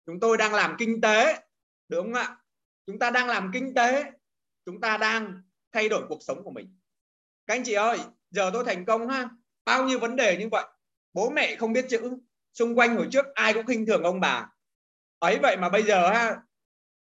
Chúng 0.07 0.21
tôi 0.21 0.37
đang 0.37 0.54
làm 0.54 0.76
kinh 0.78 1.00
tế, 1.00 1.42
đúng 1.88 2.04
không 2.04 2.14
ạ? 2.14 2.37
Chúng 2.87 2.99
ta 2.99 3.11
đang 3.11 3.26
làm 3.28 3.50
kinh 3.54 3.75
tế, 3.75 4.04
chúng 4.66 4.80
ta 4.80 4.97
đang 4.97 5.42
thay 5.73 5.88
đổi 5.88 6.02
cuộc 6.09 6.19
sống 6.23 6.45
của 6.45 6.50
mình. 6.50 6.76
Các 7.47 7.54
anh 7.54 7.64
chị 7.64 7.73
ơi, 7.73 7.99
giờ 8.30 8.50
tôi 8.52 8.64
thành 8.64 8.85
công 8.85 9.09
ha. 9.09 9.28
Bao 9.64 9.85
nhiêu 9.85 9.99
vấn 9.99 10.16
đề 10.16 10.37
như 10.37 10.49
vậy? 10.49 10.64
Bố 11.12 11.30
mẹ 11.30 11.57
không 11.57 11.73
biết 11.73 11.87
chữ. 11.88 12.16
Xung 12.54 12.78
quanh 12.78 12.97
hồi 12.97 13.09
trước 13.11 13.26
ai 13.35 13.54
cũng 13.54 13.66
khinh 13.66 13.87
thường 13.87 14.02
ông 14.02 14.21
bà. 14.21 14.49
Ấy 15.19 15.38
vậy 15.42 15.57
mà 15.57 15.69
bây 15.69 15.83
giờ 15.83 16.11
ha, 16.11 16.42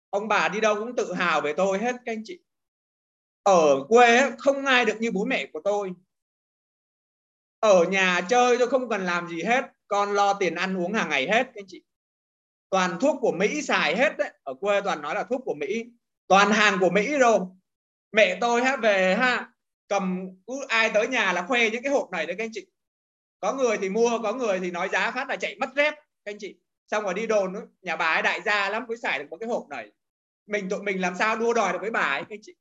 ông 0.10 0.28
bà 0.28 0.50
đi 0.50 0.62
đâu 0.62 0.76
cũng 0.76 0.96
tự 0.96 1.14
hào 1.14 1.42
về 1.42 1.54
tôi 1.54 1.80
hết, 1.80 1.96
các 2.06 2.12
anh 2.12 2.22
chị. 2.26 2.40
Ở 3.44 3.84
quê 3.88 4.32
không 4.38 4.66
ai 4.66 4.86
được 4.86 4.98
như 5.00 5.12
bố 5.12 5.26
mẹ 5.26 5.46
của 5.54 5.62
tôi 5.64 5.94
ở 7.72 7.84
nhà 7.84 8.22
chơi 8.30 8.58
tôi 8.58 8.68
không 8.68 8.90
cần 8.90 9.06
làm 9.06 9.28
gì 9.28 9.44
hết. 9.44 9.66
Con 9.88 10.14
lo 10.14 10.34
tiền 10.34 10.56
ăn 10.56 10.78
uống 10.78 10.94
hàng 10.94 11.10
ngày 11.10 11.28
hết 11.28 11.48
anh 11.56 11.66
chị. 11.68 11.84
Toàn 12.70 13.00
thuốc 13.00 13.18
của 13.22 13.32
Mỹ 13.32 13.62
xài 13.62 13.96
hết 13.96 14.18
đấy. 14.18 14.32
Ở 14.44 14.54
quê 14.54 14.82
toàn 14.82 15.02
nói 15.02 15.16
là 15.16 15.24
thuốc 15.24 15.42
của 15.46 15.54
Mỹ. 15.54 15.86
Toàn 16.28 16.52
hàng 16.52 16.78
của 16.80 16.90
Mỹ 16.90 17.18
rồi. 17.18 17.40
Mẹ 18.12 18.38
tôi 18.42 18.64
ha 18.64 18.78
về 18.78 19.16
ha 19.16 19.50
cầm 19.88 20.30
cứ 20.48 20.66
ai 20.68 20.92
tới 20.94 21.08
nhà 21.08 21.34
là 21.34 21.46
khoe 21.48 21.70
những 21.70 21.84
cái 21.84 21.92
hộp 21.92 22.12
này 22.12 22.26
đấy, 22.26 22.36
các 22.38 22.44
anh 22.44 22.52
chị. 22.54 22.68
Có 23.40 23.54
người 23.54 23.78
thì 23.78 23.90
mua, 23.90 24.20
có 24.24 24.34
người 24.34 24.60
thì 24.60 24.72
nói 24.72 24.90
giá 24.90 25.12
phát 25.12 25.30
là 25.30 25.36
chạy 25.36 25.56
mất 25.60 25.70
dép, 25.76 25.94
các 25.96 26.32
anh 26.32 26.38
chị. 26.40 26.56
Xong 26.92 27.04
rồi 27.04 27.14
đi 27.14 27.28
đồn 27.28 27.54
nhà 27.82 27.96
bà 27.96 28.14
ấy 28.14 28.22
đại 28.22 28.42
gia 28.42 28.70
lắm, 28.70 28.86
mới 28.88 28.98
xài 28.98 29.20
được 29.20 29.26
một 29.30 29.38
cái 29.40 29.50
hộp 29.50 29.68
này. 29.70 29.92
Mình 30.48 30.70
tụi 30.70 30.84
mình 30.84 31.02
làm 31.02 31.16
sao 31.20 31.36
đua 31.36 31.54
đòi 31.54 31.74
được 31.74 31.80
với 31.82 31.92
bà 31.92 32.02
ấy, 32.02 32.22
các 32.22 32.30
anh 32.30 32.40
chị. 32.42 32.56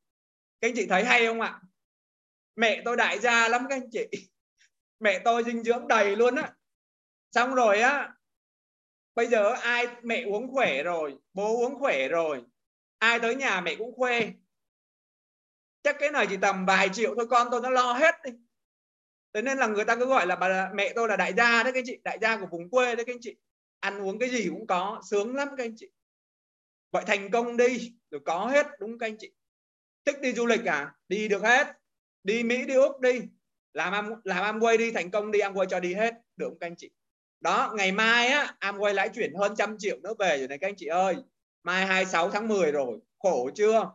Các 0.61 0.69
anh 0.69 0.75
chị 0.77 0.87
thấy 0.87 1.05
hay 1.05 1.27
không 1.27 1.41
ạ? 1.41 1.61
Mẹ 2.57 2.83
tôi 2.85 2.97
đại 2.97 3.19
gia 3.19 3.49
lắm, 3.49 3.67
các 3.69 3.77
anh 3.77 3.91
chị 3.93 4.29
mẹ 5.01 5.19
tôi 5.19 5.45
dinh 5.45 5.65
dưỡng 5.65 5.89
đầy 5.89 6.17
luôn 6.17 6.35
á. 6.35 6.53
Xong 7.33 7.55
rồi 7.55 7.81
á, 7.81 8.15
bây 9.15 9.27
giờ 9.27 9.53
ai, 9.53 9.87
mẹ 10.03 10.23
uống 10.23 10.53
khỏe 10.53 10.83
rồi, 10.83 11.19
bố 11.33 11.57
uống 11.57 11.79
khỏe 11.79 12.09
rồi, 12.09 12.43
ai 12.99 13.21
tới 13.21 13.35
nhà 13.35 13.61
mẹ 13.61 13.75
cũng 13.75 13.95
khoe 13.97 14.21
chắc 15.83 15.97
cái 15.99 16.11
này 16.11 16.27
chỉ 16.31 16.37
tầm 16.37 16.67
vài 16.67 16.89
triệu 16.93 17.15
thôi, 17.17 17.27
con 17.31 17.49
tôi 17.51 17.61
nó 17.61 17.71
lo 17.71 17.93
hết 17.93 18.15
đi. 18.25 18.31
Thế 19.35 19.43
nên 19.43 19.59
là 19.59 19.67
người 19.67 19.85
ta 19.85 19.97
cứ 19.97 20.07
gọi 20.07 20.27
là 20.27 20.37
bà 20.37 20.71
mẹ 20.75 20.93
tôi 20.97 21.09
là 21.09 21.17
đại 21.17 21.33
gia 21.37 21.63
đấy 21.63 21.73
các 21.73 21.79
anh 21.79 21.85
chị, 21.87 21.99
đại 22.05 22.19
gia 22.21 22.37
của 22.37 22.47
vùng 22.51 22.71
quê 22.71 22.95
đấy 22.95 23.05
các 23.05 23.13
anh 23.13 23.21
chị. 23.21 23.37
Ăn 23.81 24.03
uống 24.03 24.19
cái 24.19 24.31
gì 24.31 24.49
cũng 24.49 24.67
có, 24.67 25.03
sướng 25.11 25.35
lắm 25.35 25.49
các 25.57 25.65
anh 25.65 25.75
chị. 25.77 25.91
Vậy 26.91 27.05
thành 27.07 27.31
công 27.31 27.57
đi, 27.57 27.95
rồi 28.11 28.21
có 28.25 28.47
hết, 28.47 28.67
đúng 28.81 28.99
các 28.99 29.07
anh 29.07 29.17
chị? 29.19 29.33
Thích 30.05 30.21
đi 30.21 30.33
du 30.33 30.47
lịch 30.47 30.65
à? 30.65 30.95
Đi 31.09 31.29
được 31.29 31.43
hết. 31.43 31.67
Đi 32.23 32.43
mỹ, 32.43 32.65
đi 32.67 32.75
úc 32.75 33.01
đi 33.01 33.21
làm 33.75 33.93
am, 33.93 34.11
làm 34.25 34.59
Amway 34.59 34.77
đi, 34.77 34.91
thành 34.91 35.11
công 35.11 35.31
đi 35.31 35.39
Amway 35.39 35.65
cho 35.65 35.81
đi 35.81 35.95
hết. 35.95 36.15
Được 36.37 36.47
không 36.49 36.59
các 36.59 36.67
anh 36.67 36.77
chị? 36.77 36.91
Đó, 37.41 37.73
ngày 37.77 37.93
mai 37.93 38.27
á 38.27 38.55
Amway 38.61 38.93
lãi 38.93 39.09
chuyển 39.09 39.35
hơn 39.35 39.55
trăm 39.59 39.77
triệu 39.79 39.97
nữa 40.03 40.15
về 40.19 40.39
rồi 40.39 40.49
này 40.49 40.59
các 40.59 40.69
anh 40.69 40.77
chị 40.77 40.87
ơi. 40.87 41.17
Mai 41.63 41.87
26 41.87 42.31
tháng 42.31 42.49
10 42.49 42.73
rồi, 42.73 42.99
khổ 43.19 43.51
chưa? 43.55 43.91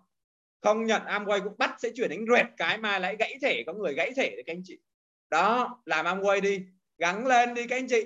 Không 0.62 0.86
nhận 0.86 1.02
Amway 1.02 1.44
cũng 1.44 1.58
bắt 1.58 1.76
sẽ 1.78 1.90
chuyển 1.96 2.10
đến 2.10 2.26
rệt 2.36 2.46
cái 2.58 2.78
mai 2.78 3.00
lại 3.00 3.16
gãy 3.20 3.36
thể, 3.42 3.64
có 3.68 3.74
người 3.74 3.94
gãy 3.94 4.12
thể 4.16 4.30
đấy 4.30 4.44
các 4.46 4.54
anh 4.54 4.62
chị. 4.66 4.80
Đó, 5.30 5.82
làm 5.86 6.06
Amway 6.06 6.42
đi, 6.42 6.62
gắng 6.98 7.28
lên 7.28 7.54
đi 7.54 7.68
các 7.68 7.76
anh 7.76 7.88
chị. 7.88 8.06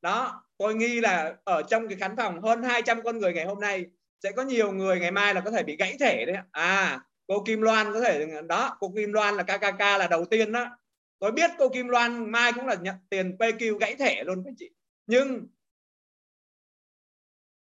Đó, 0.00 0.46
tôi 0.58 0.74
nghi 0.74 1.00
là 1.00 1.34
ở 1.44 1.62
trong 1.62 1.88
cái 1.88 1.98
khán 1.98 2.16
phòng 2.16 2.42
hơn 2.42 2.62
200 2.62 3.02
con 3.02 3.18
người 3.18 3.32
ngày 3.32 3.44
hôm 3.44 3.60
nay, 3.60 3.86
sẽ 4.22 4.32
có 4.32 4.42
nhiều 4.42 4.72
người 4.72 5.00
ngày 5.00 5.10
mai 5.10 5.34
là 5.34 5.40
có 5.40 5.50
thể 5.50 5.62
bị 5.62 5.76
gãy 5.76 5.96
thể 6.00 6.24
đấy 6.26 6.36
à 6.50 7.00
cô 7.26 7.42
Kim 7.46 7.62
Loan 7.62 7.92
có 7.92 8.00
thể, 8.00 8.26
đó, 8.48 8.76
cô 8.80 8.92
Kim 8.96 9.12
Loan 9.12 9.34
là 9.34 9.42
KKK 9.42 9.80
là 9.80 10.08
đầu 10.10 10.24
tiên 10.24 10.52
đó 10.52 10.79
tôi 11.20 11.32
biết 11.32 11.50
cô 11.58 11.68
Kim 11.68 11.88
Loan 11.88 12.32
mai 12.32 12.52
cũng 12.52 12.66
là 12.66 12.74
nhận 12.74 12.96
tiền 13.10 13.36
PQ 13.38 13.78
gãy 13.78 13.94
thẻ 13.94 14.24
luôn 14.24 14.42
các 14.44 14.54
chị. 14.58 14.70
Nhưng 15.06 15.46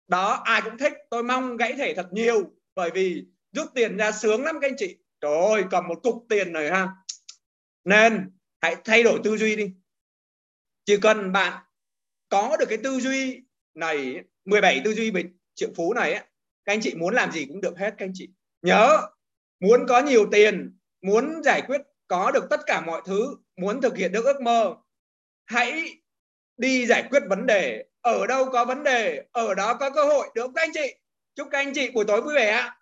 đó, 0.07 0.41
ai 0.45 0.61
cũng 0.61 0.77
thích. 0.77 0.93
Tôi 1.09 1.23
mong 1.23 1.57
gãy 1.57 1.73
thẻ 1.73 1.93
thật 1.93 2.07
nhiều, 2.11 2.53
bởi 2.75 2.91
vì 2.93 3.25
rút 3.51 3.67
tiền 3.75 3.97
ra 3.97 4.11
sướng 4.11 4.43
lắm 4.43 4.55
các 4.61 4.67
anh 4.67 4.75
chị. 4.77 4.97
Trời 5.21 5.37
ơi 5.51 5.63
cầm 5.71 5.87
một 5.87 5.99
cục 6.03 6.25
tiền 6.29 6.53
này 6.53 6.71
ha. 6.71 6.89
Nên, 7.83 8.31
hãy 8.61 8.75
thay 8.85 9.03
đổi 9.03 9.19
tư 9.23 9.37
duy 9.37 9.55
đi. 9.55 9.73
Chỉ 10.85 10.97
cần 11.01 11.31
bạn 11.31 11.63
có 12.29 12.57
được 12.59 12.65
cái 12.69 12.77
tư 12.83 12.99
duy 12.99 13.43
này 13.73 14.23
17 14.45 14.81
tư 14.83 14.93
duy 14.93 15.11
về 15.11 15.23
triệu 15.55 15.69
phú 15.75 15.93
này 15.93 16.13
các 16.65 16.73
anh 16.73 16.81
chị 16.81 16.95
muốn 16.95 17.13
làm 17.13 17.31
gì 17.31 17.45
cũng 17.45 17.61
được 17.61 17.77
hết 17.77 17.95
các 17.97 18.05
anh 18.05 18.11
chị. 18.13 18.29
Nhớ, 18.61 19.01
muốn 19.59 19.85
có 19.87 20.01
nhiều 20.01 20.27
tiền, 20.31 20.77
muốn 21.01 21.43
giải 21.43 21.61
quyết 21.67 21.81
có 22.07 22.31
được 22.31 22.47
tất 22.49 22.59
cả 22.65 22.81
mọi 22.81 23.01
thứ, 23.05 23.37
muốn 23.55 23.81
thực 23.81 23.97
hiện 23.97 24.11
được 24.11 24.25
ước 24.25 24.41
mơ, 24.41 24.75
hãy 25.45 25.99
đi 26.57 26.85
giải 26.85 27.03
quyết 27.09 27.23
vấn 27.29 27.45
đề. 27.45 27.85
Ở 28.01 28.27
đâu 28.27 28.49
có 28.51 28.65
vấn 28.65 28.83
đề, 28.83 29.23
ở 29.31 29.53
đó 29.55 29.73
có 29.73 29.89
cơ 29.89 30.05
hội. 30.05 30.29
Được 30.35 30.51
các 30.55 30.61
anh 30.61 30.71
chị? 30.73 30.95
Chúc 31.35 31.47
các 31.51 31.57
anh 31.57 31.73
chị 31.73 31.91
buổi 31.91 32.05
tối 32.07 32.21
vui 32.21 32.35
vẻ 32.35 32.49
ạ. 32.49 32.77